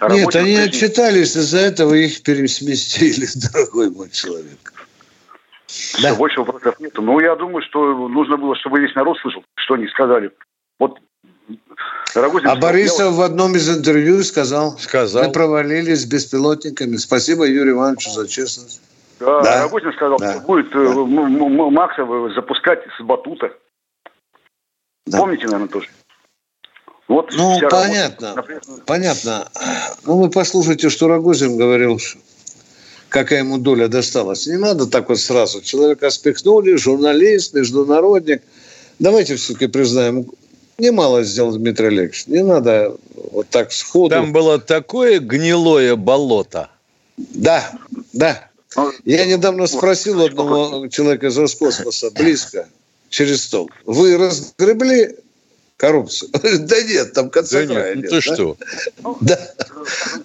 [0.00, 0.68] А Нет, они прежнем...
[0.68, 4.72] отчитались, из-за этого их пересместили, дорогой мой человек.
[6.02, 6.14] Да.
[6.14, 6.96] Больше вопросов нет.
[6.96, 10.30] Но я думаю, что нужно было, чтобы весь народ слышал, что они сказали.
[10.78, 10.98] Вот
[12.14, 16.96] Рогозин а Борисов в одном из интервью сказал, сказал, мы провалились с беспилотниками.
[16.96, 18.80] Спасибо Юрию Ивановичу за честность.
[19.20, 19.62] Да, да.
[19.64, 20.32] Рогозин сказал, да.
[20.32, 20.80] что будет да.
[21.70, 23.52] Макса запускать с батута.
[25.08, 25.18] Да.
[25.18, 25.88] Помните, наверное, тоже?
[27.08, 29.48] Вот ну, понятно, работа, понятно.
[30.04, 31.98] Ну, вы послушайте, что Рогозин говорил,
[33.08, 34.46] какая ему доля досталась.
[34.46, 35.62] Не надо так вот сразу.
[35.62, 38.42] Человека спихнули, журналист, международник.
[38.98, 40.26] Давайте все-таки признаем,
[40.76, 42.26] немало сделал Дмитрий Олегович.
[42.26, 42.94] Не надо
[43.32, 44.10] вот так сходу.
[44.10, 46.68] Там было такое гнилое болото.
[47.16, 47.72] Да,
[48.12, 48.50] да.
[48.76, 52.68] Ну, Я недавно спросил одного человека из Роскосмоса, близко,
[53.08, 53.70] через стол.
[53.84, 55.16] Вы разгребли
[55.76, 56.30] коррупцию?
[56.60, 58.56] Да нет, там конца да нет, ну ты что?
[59.20, 59.38] Да,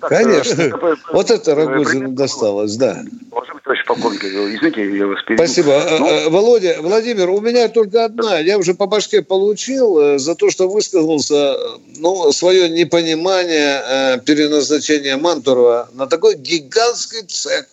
[0.01, 0.97] конечно.
[1.13, 3.03] Вот это Рогозину досталось, да.
[4.55, 5.81] Извините, я вас Спасибо.
[5.99, 8.39] Ну, э, Володя, Владимир, у меня только одна.
[8.39, 11.55] Я уже по башке получил э, за то, что высказался
[11.97, 17.67] ну, свое непонимание э, переназначения Мантурова на такой гигантский цех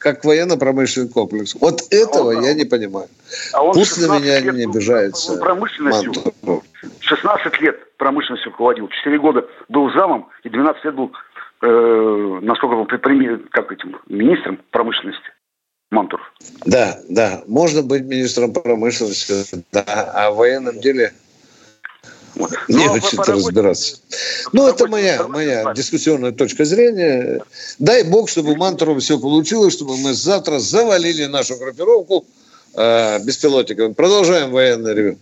[0.00, 1.54] как военно-промышленный комплекс.
[1.54, 3.08] Вот этого а я не понимаю.
[3.52, 5.36] А он Пусть на меня не обижается.
[5.36, 6.12] Промышленностью,
[7.00, 11.12] 16 лет промышленностью руководил, 4 года был замом и 12 лет был,
[11.60, 12.86] э, насколько был
[13.50, 15.30] как этим, министром промышленности.
[15.90, 16.20] Мантур.
[16.64, 19.82] Да, да, можно быть министром промышленности, да,
[20.14, 21.12] а в военном деле
[22.34, 22.50] вот.
[22.68, 24.00] Не ну, очень разбираться.
[24.52, 27.42] Ну, это моя, моя дискуссионная точка зрения.
[27.78, 32.24] Дай бог, чтобы у Мантурова все получилось, чтобы мы завтра завалили нашу группировку
[32.76, 33.92] э, беспилотниками.
[33.92, 35.18] Продолжаем военный ревю.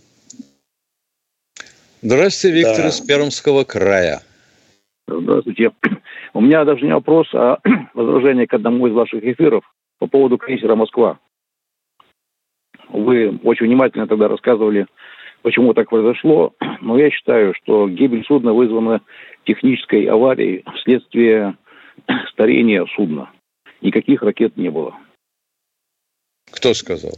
[2.01, 2.89] Здравствуйте, Виктор да.
[2.89, 4.21] из Пермского края.
[5.07, 5.71] Здравствуйте.
[6.33, 7.57] У меня даже не вопрос, а
[7.93, 9.63] возражение к одному из ваших эфиров
[9.97, 11.19] по поводу крейсера «Москва».
[12.89, 14.87] Вы очень внимательно тогда рассказывали
[15.41, 19.01] почему так произошло, но я считаю, что гибель судна вызвана
[19.45, 21.57] технической аварией вследствие
[22.31, 23.31] старения судна.
[23.81, 24.95] Никаких ракет не было.
[26.51, 27.13] Кто сказал?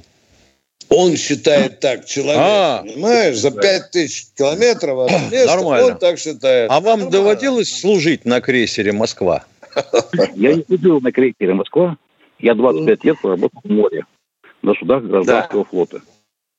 [0.90, 5.88] Он считает так, человек, а, понимаешь, за пять тысяч километров от места Нормально.
[5.88, 6.70] он так считает.
[6.70, 7.12] А вам Нормально.
[7.12, 9.46] доводилось служить на крейсере «Москва»?
[10.36, 11.98] Я не служил на крейсере «Москва».
[12.40, 14.06] Я 25 лет проработал в море
[14.62, 15.70] на судах гражданского да.
[15.70, 16.02] флота.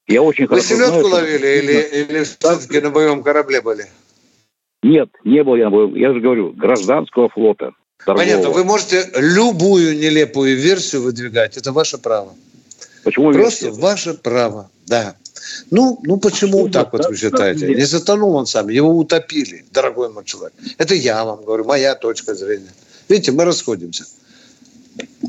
[0.07, 3.87] Я очень Вы селедку знаю, ловили или, или все-таки на боевом корабле были?
[4.83, 5.95] Нет, не был я на боевом.
[5.95, 7.73] Я же говорю, гражданского флота.
[8.05, 8.19] Торгового.
[8.19, 8.51] Понятно.
[8.51, 11.57] Вы можете любую нелепую версию выдвигать.
[11.57, 12.35] Это ваше право.
[13.05, 13.81] Почему Просто версия?
[13.81, 15.17] ваше право, да.
[15.71, 17.67] Ну, ну почему ну, так да, вот вы считаете?
[17.67, 20.55] Да, не затонул он сам, его утопили, дорогой мой человек.
[20.79, 22.73] Это я вам говорю, моя точка зрения.
[23.09, 24.05] Видите, мы расходимся.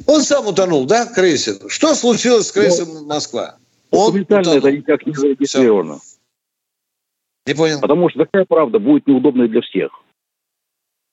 [0.06, 1.58] Он сам утонул, да, крейсер?
[1.68, 3.58] Что случилось с крейсером ну, Москва?
[3.94, 6.00] Документально это никак не зарегистрировано.
[7.46, 7.80] Не понял.
[7.82, 9.92] Потому что такая правда будет неудобной для всех.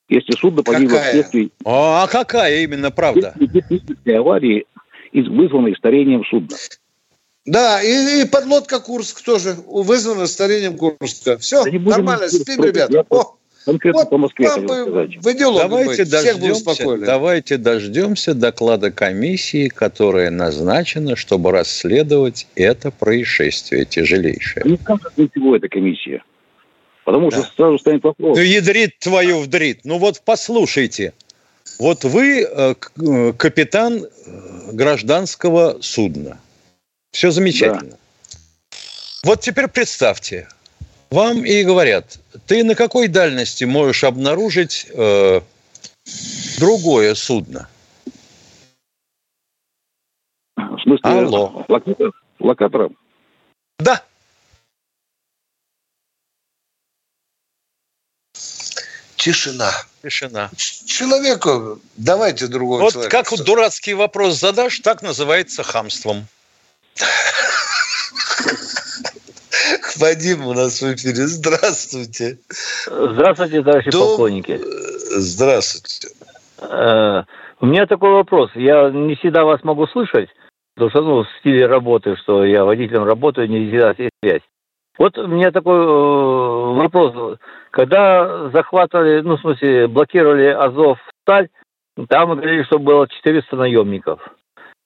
[0.08, 1.50] Если судно погибло вследствие...
[1.64, 3.34] А, а какая именно правда?
[3.38, 4.66] Технической аварии,
[5.12, 6.56] вызванной старением судна.
[7.46, 11.38] Да, и, и подлодка Курск тоже вызвана старением Курска.
[11.38, 13.06] Все, да нормально, спим, ребята.
[13.08, 15.18] О, Конкретно вот по Москве хотел сказать.
[15.22, 24.64] Давайте дождемся, давайте дождемся доклада комиссии, которая назначена, чтобы расследовать это происшествие тяжелейшее.
[24.64, 26.22] Не скажет ничего эта комиссия.
[27.04, 27.42] Потому да.
[27.42, 28.36] что сразу станет вопрос.
[28.36, 29.80] Ну, ядрит твою вдрит.
[29.84, 31.12] Ну вот послушайте.
[31.78, 36.38] Вот вы э, э, капитан э, гражданского судна.
[37.10, 37.90] Все замечательно.
[37.92, 37.96] Да.
[39.24, 40.48] Вот теперь представьте,
[41.10, 45.40] вам и говорят, ты на какой дальности можешь обнаружить э,
[46.58, 47.68] другое судно?
[50.56, 51.00] В смысле?
[51.02, 51.64] Алло.
[51.68, 52.10] Локатор?
[52.38, 52.96] Локатором?
[53.78, 54.02] Да.
[59.16, 59.70] Тишина.
[60.02, 60.50] Тишина.
[60.56, 63.18] Человеку давайте другого вот человека.
[63.18, 66.26] Вот как дурацкий вопрос задашь, так называется хамством.
[70.00, 71.26] Вадим у нас в эфире.
[71.26, 72.38] Здравствуйте.
[72.86, 74.00] Здравствуйте, товарищи Дом...
[74.00, 74.58] полковники.
[75.18, 76.08] Здравствуйте.
[76.62, 77.22] Э,
[77.60, 78.50] у меня такой вопрос.
[78.54, 80.30] Я не всегда вас могу слышать,
[80.74, 84.42] потому что ну, в стиле работы, что я водителем работаю, не всегда есть связь.
[84.98, 87.38] Вот у меня такой э, вопрос.
[87.70, 91.48] Когда захватывали, ну, в смысле, блокировали Азов сталь,
[92.08, 94.20] там говорили, что было 400 наемников.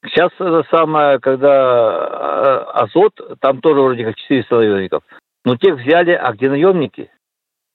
[0.07, 5.03] Сейчас это самое, когда э, Азот, там тоже вроде как 400 наемников.
[5.45, 7.11] Но тех взяли, а где наемники?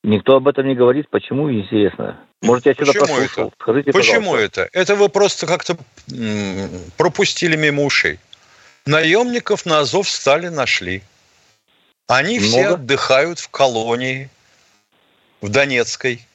[0.04, 1.10] Никто об этом не говорит.
[1.10, 2.20] Почему, интересно.
[2.42, 3.48] Может, я что-то прослушал.
[3.48, 3.56] Это?
[3.60, 4.62] Скажите, Почему пожалуйста.
[4.62, 4.70] это?
[4.74, 5.76] Это вы просто как-то
[6.98, 8.20] пропустили мимо ушей.
[8.86, 11.04] Наемников на Азов стали нашли.
[12.08, 12.50] Они Много?
[12.50, 14.30] все отдыхают в колонии
[15.42, 16.26] в Донецкой.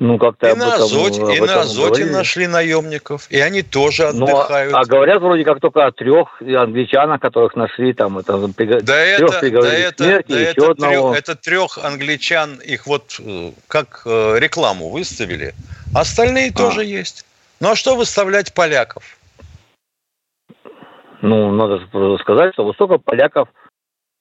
[0.00, 2.10] Ну, как-то И на этом- Азоте, и на Азоте говорили.
[2.12, 4.74] нашли наемников, и они тоже Ну, а- отдыхают.
[4.74, 9.32] а, говорят вроде как только о трех англичанах, которых нашли, там, это, Да трех это,
[9.32, 11.12] да приговорили это, смерти, да еще это, одного.
[11.12, 15.54] трех, это трех англичан, их вот э, как э, рекламу выставили.
[15.94, 17.24] Остальные тоже есть.
[17.60, 19.04] Ну а что выставлять поляков?
[21.22, 23.48] Ну, надо сказать, что столько поляков,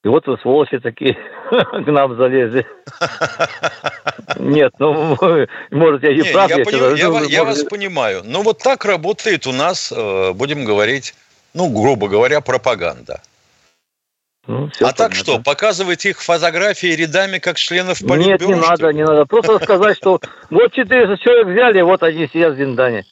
[0.04, 1.14] и вот сволочи такие
[1.50, 2.66] к нам залезли.
[4.38, 5.18] Нет, ну,
[5.72, 6.50] может, я не Не, прав.
[6.50, 8.22] я, я поним- что-то- я ну, ва- я вас понимаю.
[8.26, 11.16] Но вот так работает у нас, э, будем говорить,
[11.54, 13.22] ну, грубо говоря, пропаганда.
[14.46, 15.16] ну, а так понятно.
[15.16, 18.56] что, показывать их фотографии рядами как членов Нет, политбюро?
[18.56, 19.26] не что надо, не надо.
[19.26, 23.06] Просто сказать, что вот 400 человек взяли, вот они сидят в Зиндане.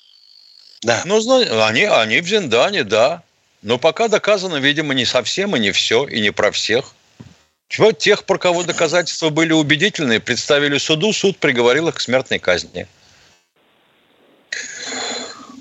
[0.84, 1.04] Да.
[1.06, 1.20] Ну,
[1.66, 3.24] они, они в Зиндане, да.
[3.62, 6.94] Но пока доказано, видимо, не совсем и не все, и не про всех.
[7.68, 12.88] Чего тех, про кого доказательства были убедительные, представили суду, суд приговорил их к смертной казни.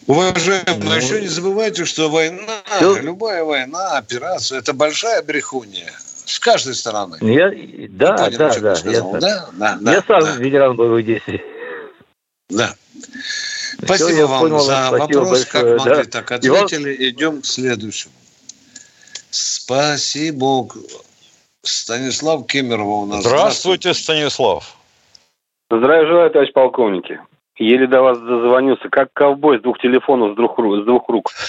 [0.07, 2.99] Уважаемые, Ну, еще не забывайте, что война, Всё.
[2.99, 5.93] любая война, операция, это большая брехунья
[6.25, 7.17] с каждой стороны.
[7.21, 7.51] Я,
[7.91, 8.71] да, Понял, да, да.
[8.71, 9.49] я сказал, я, да?
[9.53, 10.37] Да, да, я сам да.
[10.37, 11.41] ветеран боевых действий.
[12.49, 12.75] Да.
[13.85, 15.45] Спасибо я вам понял, за спасибо вопрос.
[15.47, 16.11] Как большое, могли, да.
[16.11, 17.09] так И ответили.
[17.11, 18.13] Идем к следующему.
[19.31, 20.69] Спасибо.
[21.63, 23.25] Станислав Кемерова у нас.
[23.25, 24.77] Здравствуйте, Станислав.
[25.71, 27.21] Здравия желаю, товарищ полковники.
[27.61, 31.31] Еле до вас дозвонился, как ковбой с двух телефонов, с двух, с двух рук.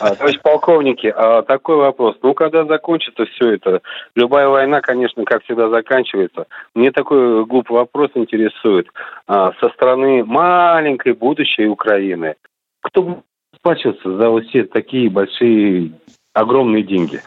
[0.00, 2.16] А, товарищ полковники, а такой вопрос.
[2.22, 3.82] Ну, когда закончится все это?
[4.14, 6.46] Любая война, конечно, как всегда, заканчивается.
[6.74, 8.86] Мне такой глупый вопрос интересует.
[9.26, 12.36] А, со стороны маленькой будущей Украины,
[12.80, 15.92] кто будет расплачиваться за вот все такие большие,
[16.32, 17.20] огромные деньги?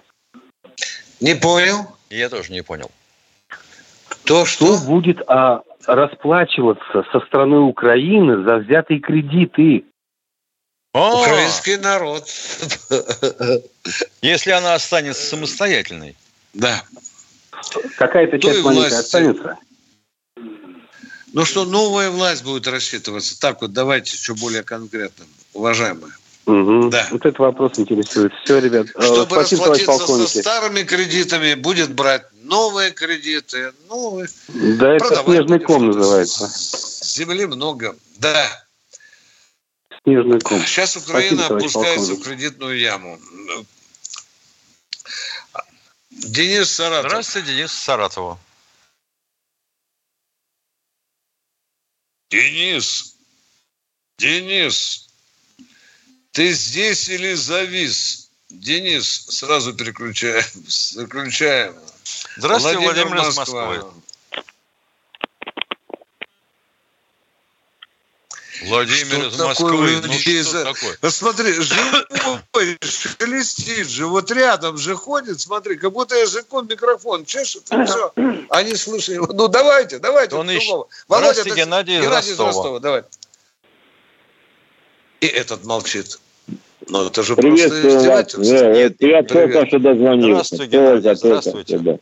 [1.20, 1.88] Не понял.
[2.10, 2.90] Я тоже не понял.
[4.26, 9.86] То, что будет а, расплачиваться со стороны Украины за взятые кредиты?
[10.94, 12.28] А, Украинский народ.
[14.22, 16.16] Если она останется самостоятельной.
[16.54, 16.84] Да.
[17.98, 19.06] Какая-то Той часть маленькая власти.
[19.06, 19.58] останется?
[21.34, 23.40] Ну что, новая власть будет рассчитываться.
[23.40, 26.12] Так вот, давайте еще более конкретно, уважаемые.
[26.46, 26.90] Угу.
[26.90, 27.08] Да.
[27.12, 28.34] Вот этот вопрос интересует.
[28.44, 28.88] Все, ребят.
[28.96, 34.28] э, Чтобы Спасибо, товарищ расплатиться со старыми кредитами, будет брать новые кредиты, новые.
[34.48, 36.52] Да, это снежный ком называется.
[37.04, 37.96] Земли много.
[38.18, 38.66] Да.
[40.04, 40.66] Снежный ком.
[40.66, 43.20] Сейчас Украина Спасибо, опускается в кредитную яму.
[46.10, 47.12] Денис Саратов.
[47.12, 48.40] Здравствуйте, Денис Саратова.
[52.32, 53.16] Денис,
[54.18, 55.10] Денис,
[56.32, 58.30] ты здесь или завис?
[58.50, 60.44] Денис, сразу переключаем.
[60.96, 61.76] Переключаем.
[62.38, 63.84] Здравствуйте, Владимир из Москвы.
[68.64, 69.98] Владимир из Что такое Москвы.
[69.98, 70.98] у Ну что за- такое?
[71.02, 77.86] Посмотри, живой, шелестит же, вот рядом же ходит, смотри, как будто языком микрофон чешет, и
[77.86, 78.14] все.
[78.50, 79.16] Они слышали.
[79.18, 80.36] Ну, давайте, давайте.
[80.36, 80.68] Он ищет.
[80.68, 80.88] другого.
[81.08, 82.80] Здравствуйте, так- Геннадий из Геннадий Ростова.
[82.80, 83.04] давай.
[85.22, 86.20] И этот молчит.
[86.90, 88.60] Ну, это же Приветствую просто издевательство.
[88.60, 89.28] Да, Нет, вот я привет.
[89.28, 90.56] только что дозвонился.
[90.56, 91.78] Здравствуй, Геннадий, Только, только здравствуйте.
[91.78, 91.98] сюда.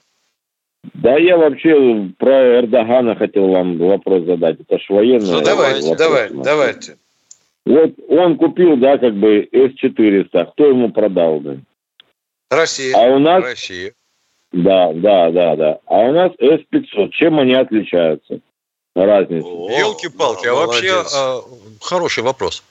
[0.93, 4.61] Да я вообще про Эрдогана хотел вам вопрос задать.
[4.61, 5.97] Это ж военный Ну, давайте, вопрос.
[5.97, 6.97] давайте, давайте.
[7.65, 10.51] Вот он купил, да, как бы С-400.
[10.53, 11.57] Кто ему продал, да?
[12.49, 12.95] Россия.
[12.95, 13.43] А у нас...
[13.43, 13.93] Россия.
[14.53, 15.79] Да, да, да, да.
[15.85, 17.09] А у нас С-500.
[17.09, 18.39] Чем они отличаются?
[18.95, 19.47] Разница.
[19.47, 21.41] Елки-палки, а вообще а,
[21.81, 22.63] хороший вопрос.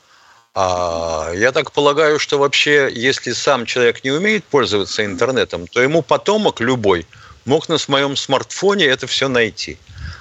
[0.60, 6.02] А, я так полагаю, что вообще, если сам человек не умеет пользоваться интернетом, то ему
[6.02, 7.06] потомок любой
[7.44, 9.78] мог на своем смартфоне это все найти.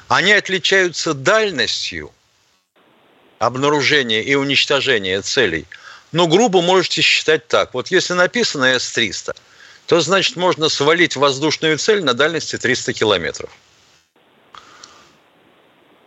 [0.08, 2.12] Они отличаются дальностью
[3.40, 5.66] обнаружения и уничтожения целей.
[6.12, 7.74] Ну, грубо можете считать так.
[7.74, 9.36] Вот если написано С-300,
[9.88, 13.50] то значит можно свалить воздушную цель на дальности 300 километров.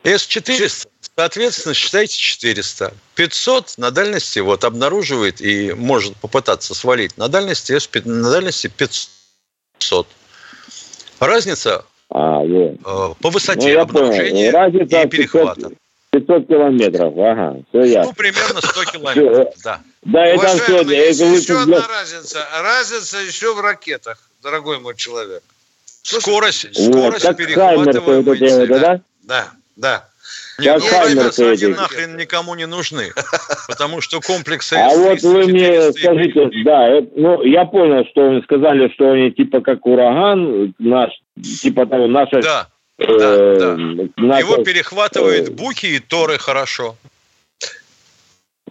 [0.05, 2.93] С-400, соответственно, считайте 400.
[3.15, 10.07] 500 на дальности вот обнаруживает и может попытаться свалить на дальности, на дальности 500.
[11.19, 12.75] Разница А, вот.
[12.85, 14.51] э, по высоте Ну, обнаружения.
[14.51, 15.71] Разница и 500, перехвата.
[16.13, 17.15] 500 километров.
[17.17, 18.13] Ага, все Ну, ясно.
[18.15, 19.81] примерно 100 километров, да.
[20.03, 20.95] Да, есть это вы
[21.37, 22.45] еще одна разница.
[22.63, 25.43] Разница еще в ракетах, дорогой мой человек.
[26.03, 28.67] Скорость, скорость перехватываемой цели.
[28.73, 29.01] вот, да?
[29.23, 30.09] Да, да.
[30.61, 31.65] Не, ну, Хаймер Хаймерсы эти.
[31.67, 33.13] нахрен никому не нужны,
[33.69, 37.65] потому что комплексы А вот С-300, вы мне 400 и скажите, да, это- ну, я
[37.65, 41.11] понял, что вы сказали, что они типа как ураган, наш,
[41.63, 42.67] типа того, наша Да.
[42.99, 43.75] э,
[44.17, 46.97] на- Его перехватывает э, Буки и Торы хорошо.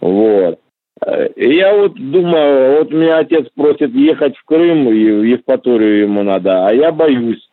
[0.00, 0.58] Вот.
[1.06, 6.22] Э, Я вот думаю, вот меня отец просит ехать в Крым, и в Евпаторию ему
[6.22, 7.46] надо, а я боюсь.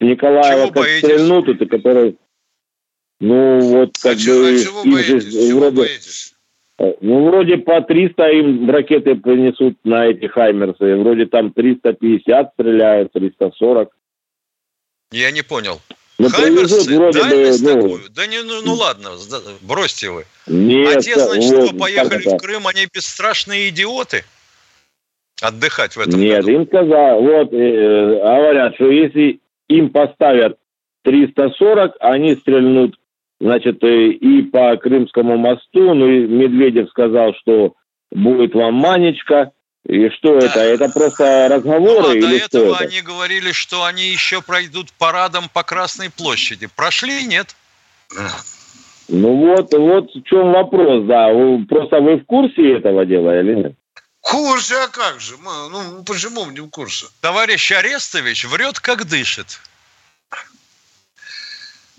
[0.00, 0.98] Николаева Чего как боитесь?
[0.98, 2.16] стрельнут, это который...
[3.20, 4.48] Ну, вот как А чего, бы...
[4.54, 5.32] а чего их же боитесь?
[5.48, 6.34] Чего вроде- боитесь?
[6.78, 10.96] Э, Ну, вроде по 300 им ракеты принесут на эти «Хаймерсы».
[10.96, 13.90] Вроде там 350 стреляют, 340.
[15.12, 15.80] Я не понял.
[16.18, 18.00] Ну, Хаймерсы, вроде бы, ну, такую?
[18.10, 19.10] Да не, ну, ну ладно,
[19.62, 20.24] бросьте вы.
[20.48, 24.24] Нет, а те, значит, вот, что поехали в Крым, они бесстрашные идиоты?
[25.42, 26.52] Отдыхать в этом Нет, году.
[26.52, 30.56] им сказал, вот, э, говорят, что если им поставят
[31.02, 32.94] 340, они стрельнут,
[33.40, 37.74] значит, э, и по Крымскому мосту, ну и Медведев сказал, что
[38.10, 39.52] будет вам манечка,
[39.86, 40.60] и что это?
[40.60, 42.84] Это просто разговоры Ну, а до или что этого это?
[42.84, 46.68] они говорили, что они еще пройдут парадом по Красной площади.
[46.74, 47.54] Прошли, нет?
[49.08, 51.30] Ну вот, вот в чем вопрос, да.
[51.32, 53.74] Вы- просто вы в курсе этого дела или нет?
[54.22, 55.34] В курсе, а как же?
[55.42, 57.06] Ну, почему мы не в курсе?
[57.20, 59.60] Товарищ Арестович врет, как дышит.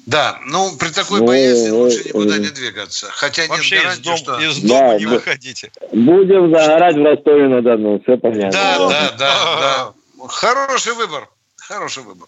[0.06, 2.40] Да, ну, при такой Ну, боязни лучше э, никуда э.
[2.40, 3.08] не двигаться.
[3.10, 4.40] Хотя Вообще нет из, гарантии, дом- что...
[4.40, 5.12] из Да, дома не да.
[5.12, 5.72] выходите.
[5.92, 8.52] Будем загорать в Ростове-на-Дону, все понятно.
[8.52, 10.28] Да, да, да, да.
[10.28, 11.28] Хороший выбор.
[11.58, 12.28] Хороший выбор.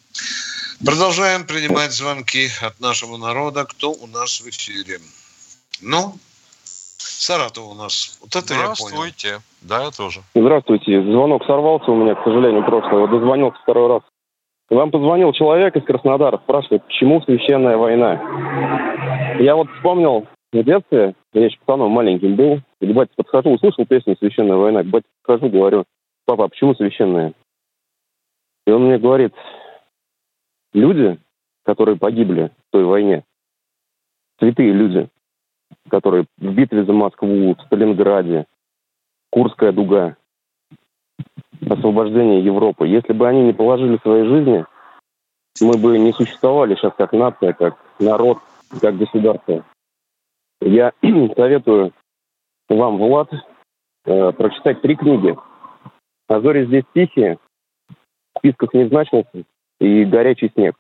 [0.84, 3.66] Продолжаем принимать звонки от нашего народа.
[3.66, 5.00] Кто у нас в эфире?
[5.82, 6.16] Ну,
[6.64, 8.18] Саратов у нас.
[8.22, 8.76] Вот это я понял.
[8.76, 9.42] Здравствуйте.
[9.62, 10.22] Да, я тоже.
[10.34, 11.02] Здравствуйте.
[11.04, 13.08] Звонок сорвался у меня, к сожалению, прошлого.
[13.08, 14.02] Дозвонился второй раз.
[14.70, 19.38] Вам позвонил человек из Краснодара, спрашивает, почему священная война.
[19.40, 24.18] Я вот вспомнил в детстве, я еще пацаном маленьким был, и батя подхожу, услышал песню
[24.18, 25.86] «Священная война», к батя подхожу, говорю,
[26.26, 27.34] папа, а почему священная?
[28.66, 29.34] И он мне говорит,
[30.74, 31.18] люди,
[31.64, 33.24] которые погибли в той войне,
[34.40, 35.08] святые люди,
[35.90, 38.46] которые в битве за Москву, в Сталинграде,
[39.30, 40.18] Курская дуга,
[41.70, 42.88] освобождение Европы.
[42.88, 44.66] Если бы они не положили свои жизни,
[45.62, 48.40] мы бы не существовали сейчас как нация, как народ,
[48.80, 49.64] как государство.
[50.62, 50.94] Я
[51.36, 51.94] советую
[52.70, 53.30] вам, Влад,
[54.06, 55.36] э, прочитать три книги.
[56.30, 57.38] «А здесь тихие»,
[57.88, 59.44] в списках не значился,
[59.80, 60.76] и «Горячий снег».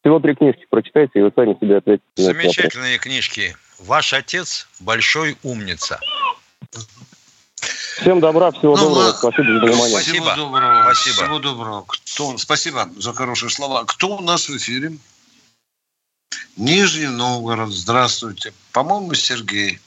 [0.00, 2.04] Всего три книжки прочитайте, и вы сами себе ответите.
[2.14, 3.56] Замечательные книжки.
[3.80, 5.98] Ваш отец большой умница.
[8.00, 9.18] Всем добра, всего Ну, доброго, ладно.
[9.18, 9.98] спасибо за внимание.
[10.00, 10.82] Всего доброго.
[10.84, 11.14] Спасибо.
[11.16, 11.84] Всего доброго.
[11.86, 12.38] Кто...
[12.38, 13.84] Спасибо за хорошие слова.
[13.84, 14.92] Кто у нас в эфире?
[16.56, 17.70] Нижний Новгород.
[17.70, 18.52] Здравствуйте.
[18.72, 19.78] По-моему, Сергей.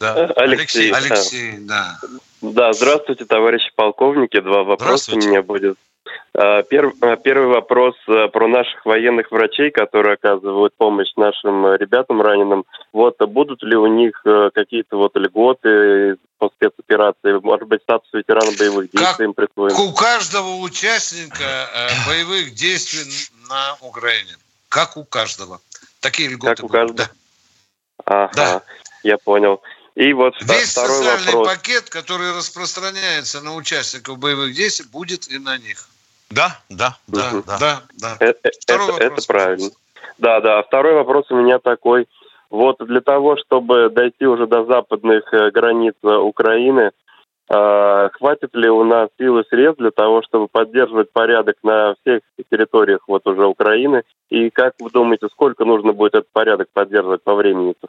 [0.00, 0.26] Да.
[0.36, 0.90] Алексей.
[0.92, 1.98] Алексей, да.
[2.42, 4.40] Да, здравствуйте, товарищи полковники.
[4.40, 5.78] Два вопроса у меня будет.
[6.36, 12.20] Пер- а, Первый вопрос а, про наших военных врачей, которые оказывают помощь нашим э, ребятам
[12.20, 12.64] раненым.
[12.92, 17.38] Вот а будут ли у них э, какие-то вот льготы по спецоперации?
[17.40, 19.76] Может быть, статус ветерана боевых действий им присвоен?
[19.76, 23.04] У каждого участника э, боевых действий
[23.48, 24.34] на Украине.
[24.68, 25.60] Как у каждого.
[26.00, 27.10] Такие льготы Как у будут, каждого?
[28.06, 28.62] Ага,
[29.04, 29.62] я понял.
[29.94, 31.48] И вот Весь второй социальный вопрос.
[31.48, 35.88] пакет, который распространяется на участников боевых действий, будет и на них.
[36.30, 37.44] Да, да, да, Мгм.
[37.46, 37.58] да.
[37.58, 38.16] Да, да.
[38.20, 39.70] Э- э, Второй это, вопрос, это правильно.
[40.18, 40.62] Да, да.
[40.62, 42.06] Второй вопрос у меня такой.
[42.50, 46.90] Вот для того, чтобы дойти уже до западных э, границ Украины,
[47.48, 52.20] э, хватит ли у нас сил и средств для того, чтобы поддерживать порядок на всех
[52.50, 54.02] территориях вот уже Украины?
[54.30, 57.72] И как вы думаете, сколько нужно будет этот порядок поддерживать по времени?
[57.72, 57.88] -то?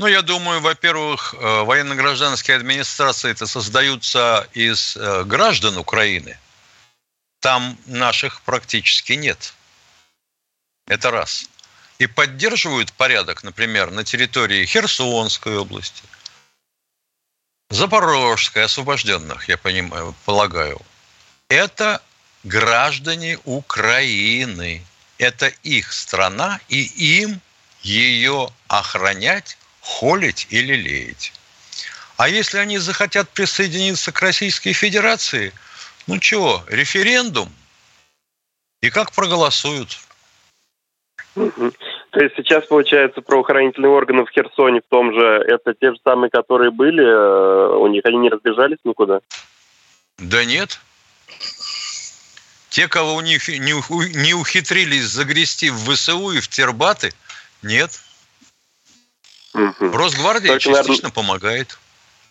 [0.00, 1.34] Ну, я думаю, во-первых,
[1.64, 6.36] военно-гражданские администрации это создаются из э, граждан Украины.
[7.40, 9.54] Там наших практически нет.
[10.86, 11.48] Это раз.
[11.98, 16.02] И поддерживают порядок, например, на территории Херсонской области,
[17.70, 20.80] Запорожской, освобожденных, я понимаю, полагаю.
[21.48, 22.02] Это
[22.44, 24.84] граждане Украины.
[25.18, 26.82] Это их страна, и
[27.20, 27.40] им
[27.82, 31.32] ее охранять, холить или леять.
[32.16, 35.52] А если они захотят присоединиться к Российской Федерации,
[36.08, 37.50] ну чего, референдум?
[38.80, 39.98] И как проголосуют?
[41.34, 46.30] То есть сейчас, получается, правоохранительные органы в Херсоне в том же, это те же самые,
[46.30, 49.20] которые были э, у них, они не разбежались никуда?
[50.16, 50.80] Да нет.
[52.70, 53.74] Те, кого у них не,
[54.16, 57.12] не ухитрились загрести в ВСУ и в Тербаты,
[57.62, 58.00] нет.
[59.52, 61.78] Росгвардия Только, наверное, частично помогает.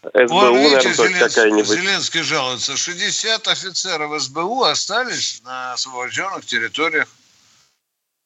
[0.04, 1.68] СБУ, Вот видите, наверное, какая-нибудь.
[1.68, 2.78] Зеленский жалуется.
[2.78, 7.08] 60 офицеров СБУ остались на освобожденных территориях.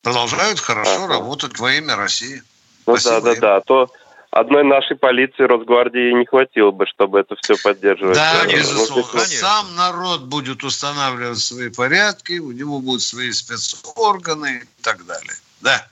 [0.04, 2.42] продолжают хорошо работать во имя России.
[2.88, 3.40] Ну Спасибо да, да, им.
[3.40, 3.56] да.
[3.58, 3.92] А то
[4.32, 8.16] одной нашей полиции, Росгвардии не хватило бы, чтобы это все поддерживать.
[8.16, 9.04] Да, Ну, безусловно.
[9.12, 9.38] конечно.
[9.40, 15.34] Сам народ будет устанавливать свои порядки, у него будут свои спецорганы и так далее.
[15.62, 15.88] Да.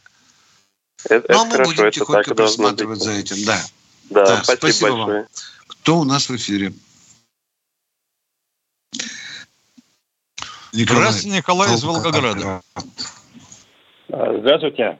[1.05, 3.05] Это, Но это мы хорошо, будем тихонько присматривать быть.
[3.05, 3.61] за этим, да.
[4.09, 5.25] Да, Да, спасибо, спасибо вам.
[5.90, 6.70] Кто у нас в эфире?
[10.72, 11.02] Николай.
[11.02, 12.62] Здравствуйте, Николай из Волгограда.
[14.12, 15.00] А, Здравствуйте.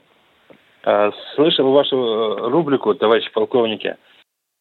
[0.82, 3.94] А, Слышал вашу э, рубрику, товарищи полковники.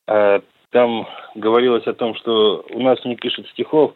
[0.08, 3.96] А, Там говорилось о том, что у нас не пишут стихов,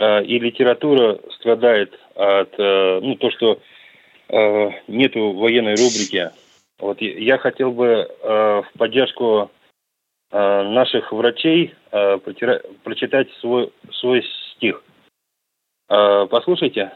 [0.00, 3.60] и литература страдает от э, ну, то, что
[4.28, 6.32] э, нету военной рубрики.
[6.80, 9.52] Вот я- хотел бы в поддержку
[10.38, 14.24] наших врачей э, прочитать свой, свой
[14.56, 14.82] стих.
[15.88, 16.92] Э, Послушайте.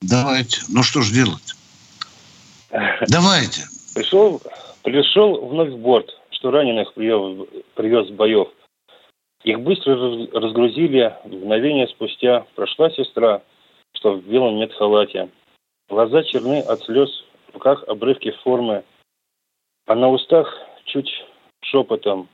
[0.00, 0.60] Давайте.
[0.68, 1.54] Ну что ж делать?
[3.08, 3.62] Давайте.
[3.94, 4.40] Пришел,
[4.84, 8.48] пришел вновь в борт, что раненых привез, привез с боев.
[9.42, 13.42] Их быстро раз- разгрузили, мгновение спустя прошла сестра,
[13.94, 15.30] что в белом нет халате.
[15.88, 17.10] Глаза черны от слез,
[17.48, 18.84] в руках обрывки формы,
[19.86, 20.46] а на устах
[20.84, 21.10] чуть
[21.62, 22.28] шепотом,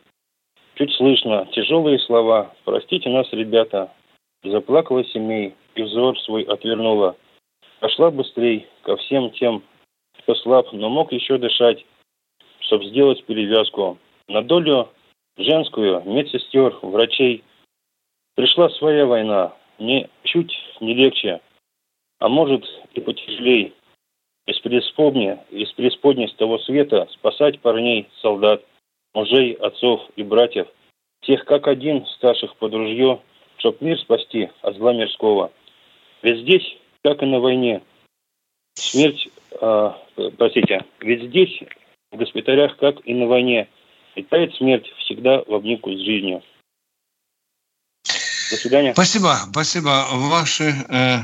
[0.74, 3.92] чуть слышно тяжелые слова «Простите нас, ребята».
[4.42, 7.16] Заплакала семей и взор свой отвернула.
[7.80, 9.62] Пошла быстрей ко всем тем,
[10.18, 11.84] кто слаб, но мог еще дышать,
[12.60, 13.98] чтоб сделать перевязку.
[14.28, 14.88] На долю
[15.36, 17.44] женскую, медсестер, врачей
[18.34, 21.40] пришла своя война, не чуть не легче,
[22.18, 22.64] а может
[22.94, 23.74] и потяжелей.
[24.46, 28.64] Из преисподни, из преисподней с того света спасать парней, солдат,
[29.16, 30.68] мужей, отцов и братьев,
[31.22, 33.20] тех как один, старших под ружье,
[33.56, 35.50] чтоб мир спасти от зла мирского.
[36.22, 37.82] Ведь здесь, как и на войне,
[38.74, 39.90] смерть, э,
[40.36, 41.62] простите, ведь здесь,
[42.12, 43.68] в госпиталях, как и на войне,
[44.14, 46.42] летает смерть всегда в обнимку с жизнью.
[48.50, 48.92] До свидания.
[48.92, 50.06] Спасибо, спасибо.
[50.12, 51.18] Ваше э,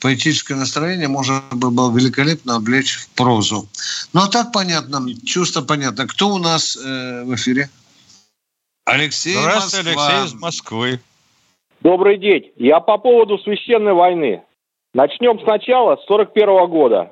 [0.00, 3.68] поэтическое настроение можно бы было великолепно облечь в прозу.
[4.12, 6.06] Ну а так понятно, чувство понятно.
[6.06, 7.68] Кто у нас э, в эфире?
[8.84, 10.06] Алексей Здравствуйте, Москва.
[10.06, 11.00] Алексей из Москвы.
[11.80, 12.52] Добрый день.
[12.56, 14.42] Я по поводу священной войны.
[14.94, 17.10] Начнем сначала, с 41 года.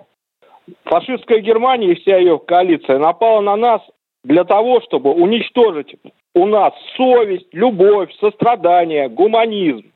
[0.84, 3.80] Фашистская Германия и вся ее коалиция напала на нас
[4.24, 5.94] для того, чтобы уничтожить
[6.36, 9.90] у нас совесть, любовь, сострадание, гуманизм.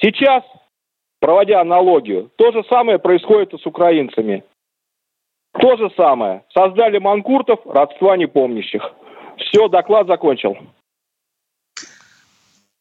[0.00, 0.42] Сейчас,
[1.20, 4.42] проводя аналогию, то же самое происходит и с украинцами.
[5.60, 6.44] То же самое.
[6.52, 8.82] Создали манкуртов, родства непомнящих.
[9.38, 10.56] Все, доклад закончил.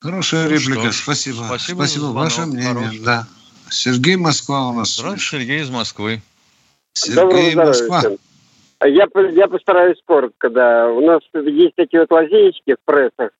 [0.02, 1.44] Хорошая Ну реплика, что спасибо.
[1.44, 2.74] спасибо Спасибо, за ваше мнение.
[2.74, 3.04] хороший.
[3.06, 3.28] Да.
[3.70, 4.96] Сергей Москва у нас.
[4.96, 6.22] Здравствуйте, Сергей из Москвы.
[6.94, 8.00] Сергей Москва.
[8.00, 8.18] здоровья.
[8.82, 10.90] Я, я постараюсь коротко, да.
[10.92, 13.32] У нас есть такие вот лазеечки в прессах,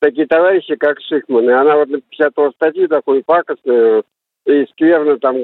[0.00, 1.50] такие товарищи, как Шихман.
[1.50, 4.04] И она вот напечатала статью такую пакостную
[4.46, 5.36] и скверно там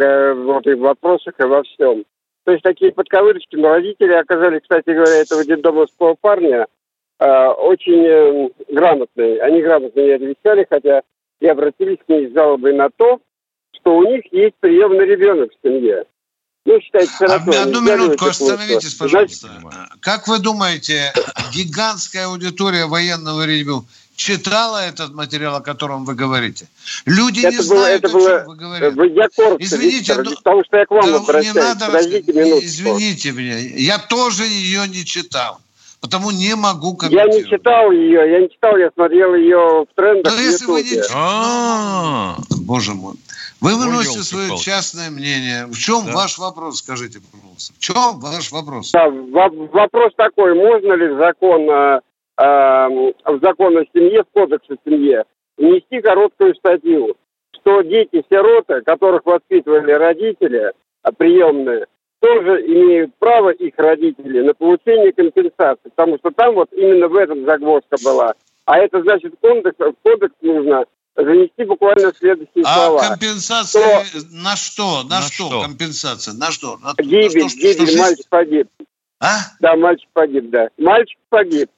[0.44, 2.04] вот и в вопросах, и во всем.
[2.44, 6.66] То есть такие подковырочки, но родители оказались, кстати говоря, этого детдомовского парня
[7.18, 9.40] э, очень э, грамотные.
[9.40, 11.02] Они грамотно ей отвечали, хотя
[11.40, 13.20] и обратились к ней с жалобой на то,
[13.72, 16.06] что у них есть приемный ребенок в семье.
[16.66, 17.58] Ну, считайте, сиротой.
[17.58, 19.48] Одну Они минутку, это остановитесь, пожалуйста.
[20.00, 21.12] Как вы думаете,
[21.54, 26.68] гигантская аудитория военного ревю читала этот материал, о котором вы говорите?
[27.06, 29.14] Люди Это не было- знают, это о было- чем вы говорите.
[29.14, 31.54] Я коротко, Извините, Виктор, ну, потому что я к вам да обращаюсь.
[31.54, 32.64] не надо Подождите рас- минутку.
[32.66, 35.60] Извините меня, я тоже ее не читал,
[36.02, 37.44] потому не могу Я комментировать.
[37.44, 40.90] не читал ее, я не читал, я смотрел ее в трендах в если вы не
[40.90, 43.14] читали, боже мой.
[43.60, 45.66] Вы выносите свое частное мнение.
[45.66, 46.12] В чем Да.
[46.14, 47.74] ваш вопрос, скажите, пожалуйста?
[47.74, 48.92] В чем ваш вопрос?
[48.92, 52.00] Да, во- вопрос такой, можно ли в закон, э,
[52.38, 52.88] э,
[53.26, 55.24] в закон о семье, в кодекс о семье,
[55.58, 57.16] внести короткую статью,
[57.60, 61.86] что дети-сироты, которых воспитывали родители, а, приемные,
[62.20, 67.44] тоже имеют право их родители на получение компенсации, потому что там вот именно в этом
[67.44, 68.34] загвоздка была.
[68.66, 70.84] А это значит, в кодекс, в кодекс нужно
[71.16, 73.08] занести буквально следующие А слова.
[73.08, 75.02] компенсация на что?
[75.04, 75.62] На, что?
[75.62, 76.34] компенсация?
[76.34, 76.76] На что?
[76.78, 78.68] На, на Гибель, что, что гибель, жизнь- мальчик погиб.
[79.20, 79.38] А?
[79.60, 80.68] Да, мальчик погиб, да.
[80.78, 81.70] Мальчик погиб.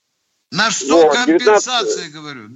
[0.51, 2.49] На что Вот, 19 компенсация, говорю?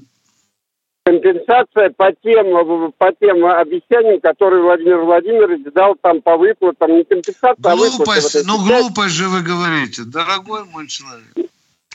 [1.04, 6.96] Компенсация по тем, по тем обещаниям, которые Владимир Владимирович дал там по выплатам.
[6.96, 7.96] Не компенсация, а выплаты.
[7.96, 8.66] Глупость, эти ну пять.
[8.82, 11.32] глупость же вы говорите, дорогой мой человек.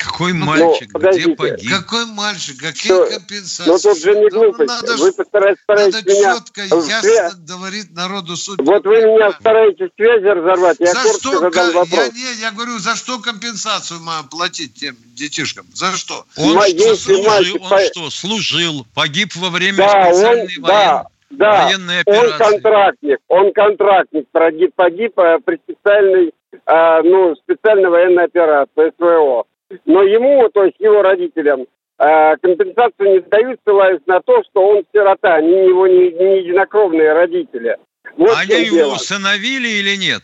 [0.03, 0.87] Какой Ну, мальчик?
[0.89, 1.35] Где подождите.
[1.35, 1.69] погиб?
[1.71, 2.57] Какой мальчик?
[2.59, 3.05] Какие Что?
[3.05, 3.69] компенсации?
[3.71, 4.67] Ну тут же не ну, глупость.
[4.69, 6.33] надо Вы постараетесь, стараетесь Надо меня...
[6.35, 8.59] четко, в ясно говорить народу суть.
[8.61, 10.77] Вот вы меня стараетесь связи разорвать.
[10.79, 11.39] Я за что?
[11.39, 11.89] задам вопрос.
[11.91, 15.65] Я, не, я говорю, за что компенсацию мам платить тем детишкам?
[15.73, 16.25] За что?
[16.37, 21.05] Он что, служил, мальчик он по- что, служил, погиб во время Да, он, специальной да,
[21.29, 22.37] да, военной он операции.
[22.37, 26.33] контрактник, он контрактник, погиб, погиб э, при специальной,
[26.65, 29.45] э, ну, специальной военной операции СВО.
[29.85, 31.65] Но ему, то есть его родителям,
[31.99, 37.13] э, компенсацию не дают, ссылаясь на то, что он сирота, они его не, не единокровные
[37.13, 37.77] родители.
[38.17, 38.95] Вот Они его дело.
[38.95, 40.23] усыновили или нет?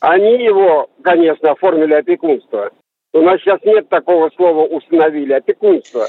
[0.00, 2.70] Они его, конечно, оформили опекунство.
[3.12, 6.06] У нас сейчас нет такого слова «установили», опекунство.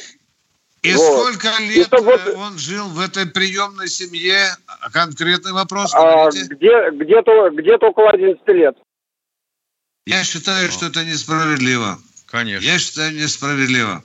[0.81, 0.99] И Вот.
[1.31, 4.35] сколько И лет чтоб вот, э, он жил в этой приемной семье?
[4.93, 5.93] Конкретный вопрос.
[5.95, 6.47] а, говорите.
[6.53, 8.75] где, где-то, где-то около 11 лет.
[10.05, 11.99] Я считаю, что это несправедливо.
[12.25, 12.65] Конечно.
[12.65, 14.03] Я считаю несправедливо.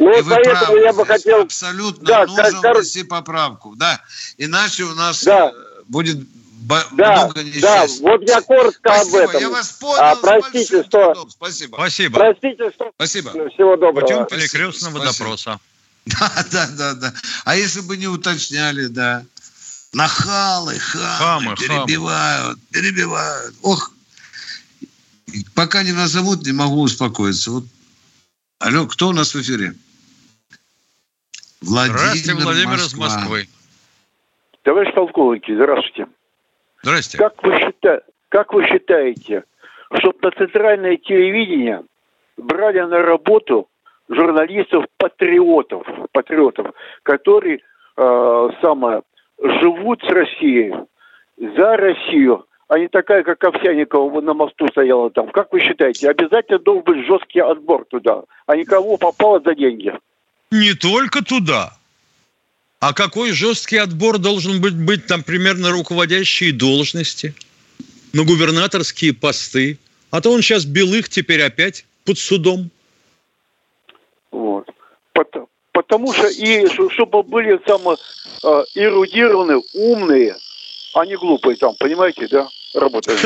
[0.00, 1.40] Ну, И вот вы поэтому правы, я бы хотел...
[1.42, 3.74] Абсолютно Да, нужно кор- внести поправку.
[3.76, 4.00] Да.
[4.38, 5.50] Иначе у нас Да.
[5.50, 5.52] э,
[5.86, 8.02] будет бо- Да, много да, несчастья.
[8.02, 9.40] вот я коротко Спасибо, об этом.
[9.40, 10.02] я вас понял.
[10.02, 10.88] А, простите, что...
[11.12, 11.30] трудом.
[11.30, 11.76] Спасибо.
[11.76, 12.18] Спасибо.
[12.18, 12.90] Простите, что...
[12.96, 13.30] Спасибо.
[13.34, 14.00] Ну, Всего доброго.
[14.00, 15.12] Путем перекрестного спасибо.
[15.12, 15.60] допроса.
[16.06, 17.14] Да, да, да, да.
[17.46, 19.24] А если бы не уточняли, да.
[19.92, 21.56] Нахалы, хамы, Хамы, хамы.
[21.86, 23.54] перебивают, перебивают.
[23.62, 23.92] Ох,
[25.54, 27.50] пока не назовут, не могу успокоиться.
[27.50, 27.64] Вот.
[28.58, 29.74] Алло, кто у нас в эфире?
[31.60, 33.06] Владимир, Здравствуйте, Владимир из Москва.
[33.06, 33.48] Москвы.
[34.62, 36.06] Товарищ полковники, здравствуйте.
[36.82, 37.18] Здрасте.
[37.18, 38.02] Как вы, счита...
[38.28, 39.44] как вы считаете,
[39.98, 41.82] чтобы на центральное телевидение
[42.36, 43.68] брали на работу
[44.08, 47.60] журналистов-патриотов, патриотов, которые
[47.96, 49.02] э, самое,
[49.38, 50.74] живут с Россией,
[51.36, 55.30] за Россию, а не такая, как Овсяникова на мосту стояла там.
[55.30, 59.92] Как вы считаете, обязательно должен быть жесткий отбор туда, а никого попало за деньги?
[60.50, 61.72] Не только туда.
[62.80, 67.32] А какой жесткий отбор должен быть, быть там примерно руководящие должности,
[68.12, 69.78] на губернаторские посты?
[70.10, 72.70] А то он сейчас белых теперь опять под судом.
[74.32, 74.68] Вот.
[75.12, 77.98] Пот- Потому что и чтобы были самые
[78.42, 80.34] э, эрудированные, умные,
[80.94, 83.20] а не глупые там, понимаете, да, работают.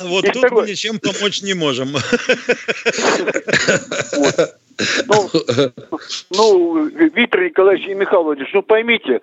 [0.00, 1.88] Вот И тут мы ничем помочь не можем.
[6.30, 9.20] Ну, Виктор Николаевич Михайлович, ну поймите,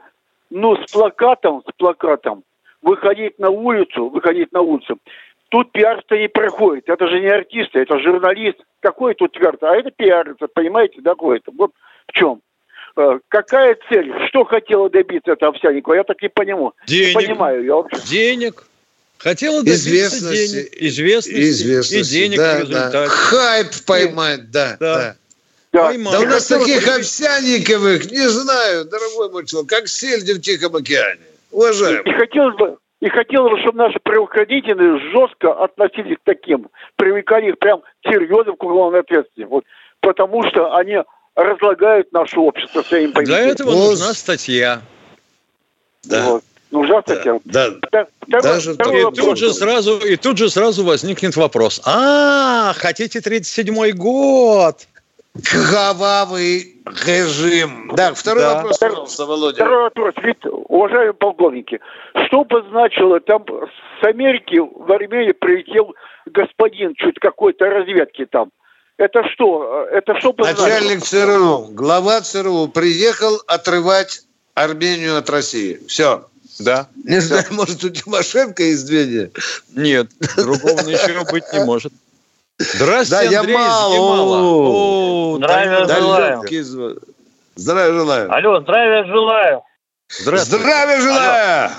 [0.50, 2.44] ну с плакатом, с плакатом
[2.82, 4.98] выходить на улицу, выходить на улицу,
[5.50, 6.88] тут пиар-то не проходит.
[6.88, 8.64] Это же не артисты, это журналист.
[8.80, 11.52] Какой тут пиар А это пиарится, понимаете, да, какой-то.
[11.58, 11.72] Вот
[12.08, 12.42] в чем.
[12.98, 14.12] Э, Какая цель?
[14.30, 15.96] Что хотела добиться эта Овсяникова?
[15.96, 16.74] Я так не понимаю.
[16.88, 17.08] Денег.
[17.08, 18.02] Не понимаю я вообще.
[18.08, 18.64] Денег.
[19.18, 20.54] Хотела добиться Известности.
[20.54, 22.92] денег, известности, Известности, и денег да, в результате.
[22.92, 23.08] да.
[23.08, 24.96] Хайп поймать, да, Да.
[24.98, 25.16] да.
[25.72, 30.42] Да, Да у нас таких бы- овсяниковых, не знаю, дорогой мой человек, как сельди в
[30.42, 31.20] Тихом океане.
[31.52, 32.10] Уважаемый.
[32.10, 37.60] И хотелось бы, и хотелось бы, чтобы наши правоохранители жестко относились к таким, привлекали их
[37.60, 39.50] прям серьезно к уголовной ответственности.
[39.50, 39.66] Вот,
[40.02, 40.98] потому что они
[41.36, 43.50] разлагают наше общество своим Для поведением.
[43.52, 44.82] этого нужна статья.
[46.10, 46.44] Вот.
[46.72, 47.40] Нужна статья.
[47.46, 47.70] Да.
[47.82, 49.26] Второй- Даже второй И вопрос.
[49.26, 51.82] тут, же сразу, и тут же сразу возникнет вопрос.
[51.86, 54.88] А, хотите 37-й год?
[55.44, 56.76] Кровавый
[57.06, 57.92] режим.
[57.96, 58.56] Да, второй Да.
[58.56, 59.56] вопрос, пожалуйста, Володя.
[59.56, 60.14] Второй вопрос.
[60.24, 61.80] Ведь, уважаемые полковники,
[62.28, 63.44] что бы значило, там
[64.02, 65.94] с Америки в Армению прилетел
[66.26, 68.50] господин чуть какой-то разведки там.
[68.98, 69.86] Это что?
[69.92, 71.04] Это что бы Начальник?
[71.04, 74.22] ЦРУ, глава ЦРУ приехал отрывать
[74.54, 75.80] Армению от России.
[75.88, 76.26] Все.
[76.60, 76.88] Да.
[77.04, 79.30] Не знаю, может, у Тимошенко есть звенья?
[79.76, 81.92] Нет, другого ничего быть не может.
[82.58, 84.38] Да, Здравствуйте, я Андрей из мало.
[84.42, 87.02] О, Здравия да- желаю.
[87.56, 88.34] Здравия желаю.
[88.34, 89.62] Алло, здравия желаю.
[90.08, 90.64] Здравствуйте.
[90.64, 91.72] Здравия желаю!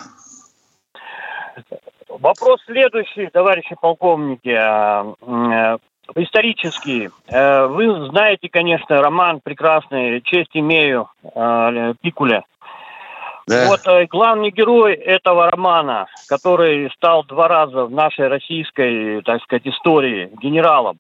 [2.09, 4.49] Вопрос следующий, товарищи полковники,
[6.15, 12.45] э, э, Вы знаете, конечно, роман прекрасный «Честь имею» э, Пикуля.
[13.47, 13.69] Да.
[13.69, 19.67] Вот э, главный герой этого романа, который стал два раза в нашей российской, так сказать,
[19.67, 20.99] истории генералом.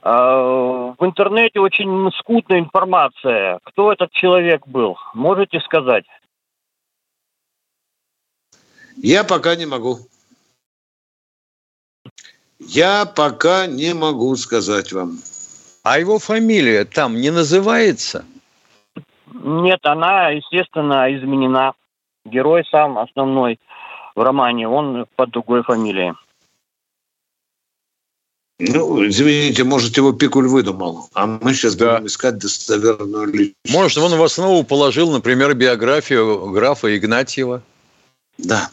[0.00, 3.58] В интернете очень скудная информация.
[3.64, 4.96] Кто этот человек был?
[5.12, 6.04] Можете сказать?
[8.96, 9.98] Я пока не могу.
[12.68, 15.18] Я пока не могу сказать вам.
[15.82, 18.26] А его фамилия там не называется?
[19.32, 21.72] Нет, она, естественно, изменена.
[22.26, 23.58] Герой сам основной
[24.14, 26.12] в романе, он под другой фамилией.
[28.58, 31.94] Ну, извините, может, его Пикуль выдумал, а мы сейчас да.
[31.94, 33.54] будем искать достоверную личность.
[33.70, 37.62] Может, он в основу положил, например, биографию графа Игнатьева.
[38.36, 38.68] Да.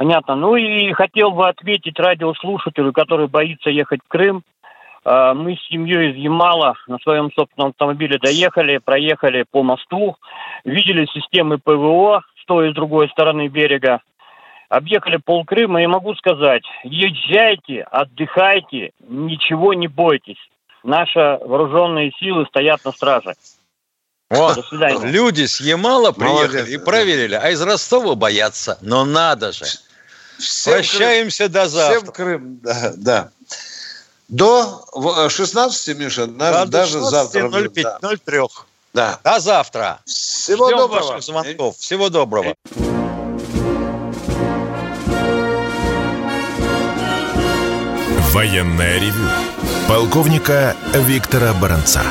[0.00, 0.34] Понятно.
[0.34, 4.44] Ну и хотел бы ответить радиослушателю, который боится ехать в Крым.
[5.04, 10.16] А, мы с семьей из Ямала на своем собственном автомобиле доехали, проехали по мосту,
[10.64, 14.00] видели системы ПВО с той и с другой стороны берега,
[14.70, 20.40] объехали пол Крыма и могу сказать, езжайте, отдыхайте, ничего не бойтесь.
[20.82, 23.34] Наши вооруженные силы стоят на страже.
[24.30, 25.12] О, До свидания.
[25.12, 26.68] Люди с Ямала приехали Молодец.
[26.68, 28.78] и проверили, а из Ростова боятся.
[28.80, 29.66] Но надо же.
[30.40, 32.00] Всем Прощаемся Крым, до завтра.
[32.00, 33.28] Всем Крым, да, да.
[34.28, 37.68] До 16, Миша, да, даже 16, завтра.
[37.68, 38.10] 05, да.
[38.24, 38.40] 03.
[38.92, 39.20] Да.
[39.22, 40.00] До завтра.
[40.04, 41.06] Всего Ждем доброго.
[41.06, 41.76] ваших звонков.
[41.78, 42.54] Всего доброго.
[48.32, 49.28] Военная ревю.
[49.88, 52.02] Полковника Виктора Баранца.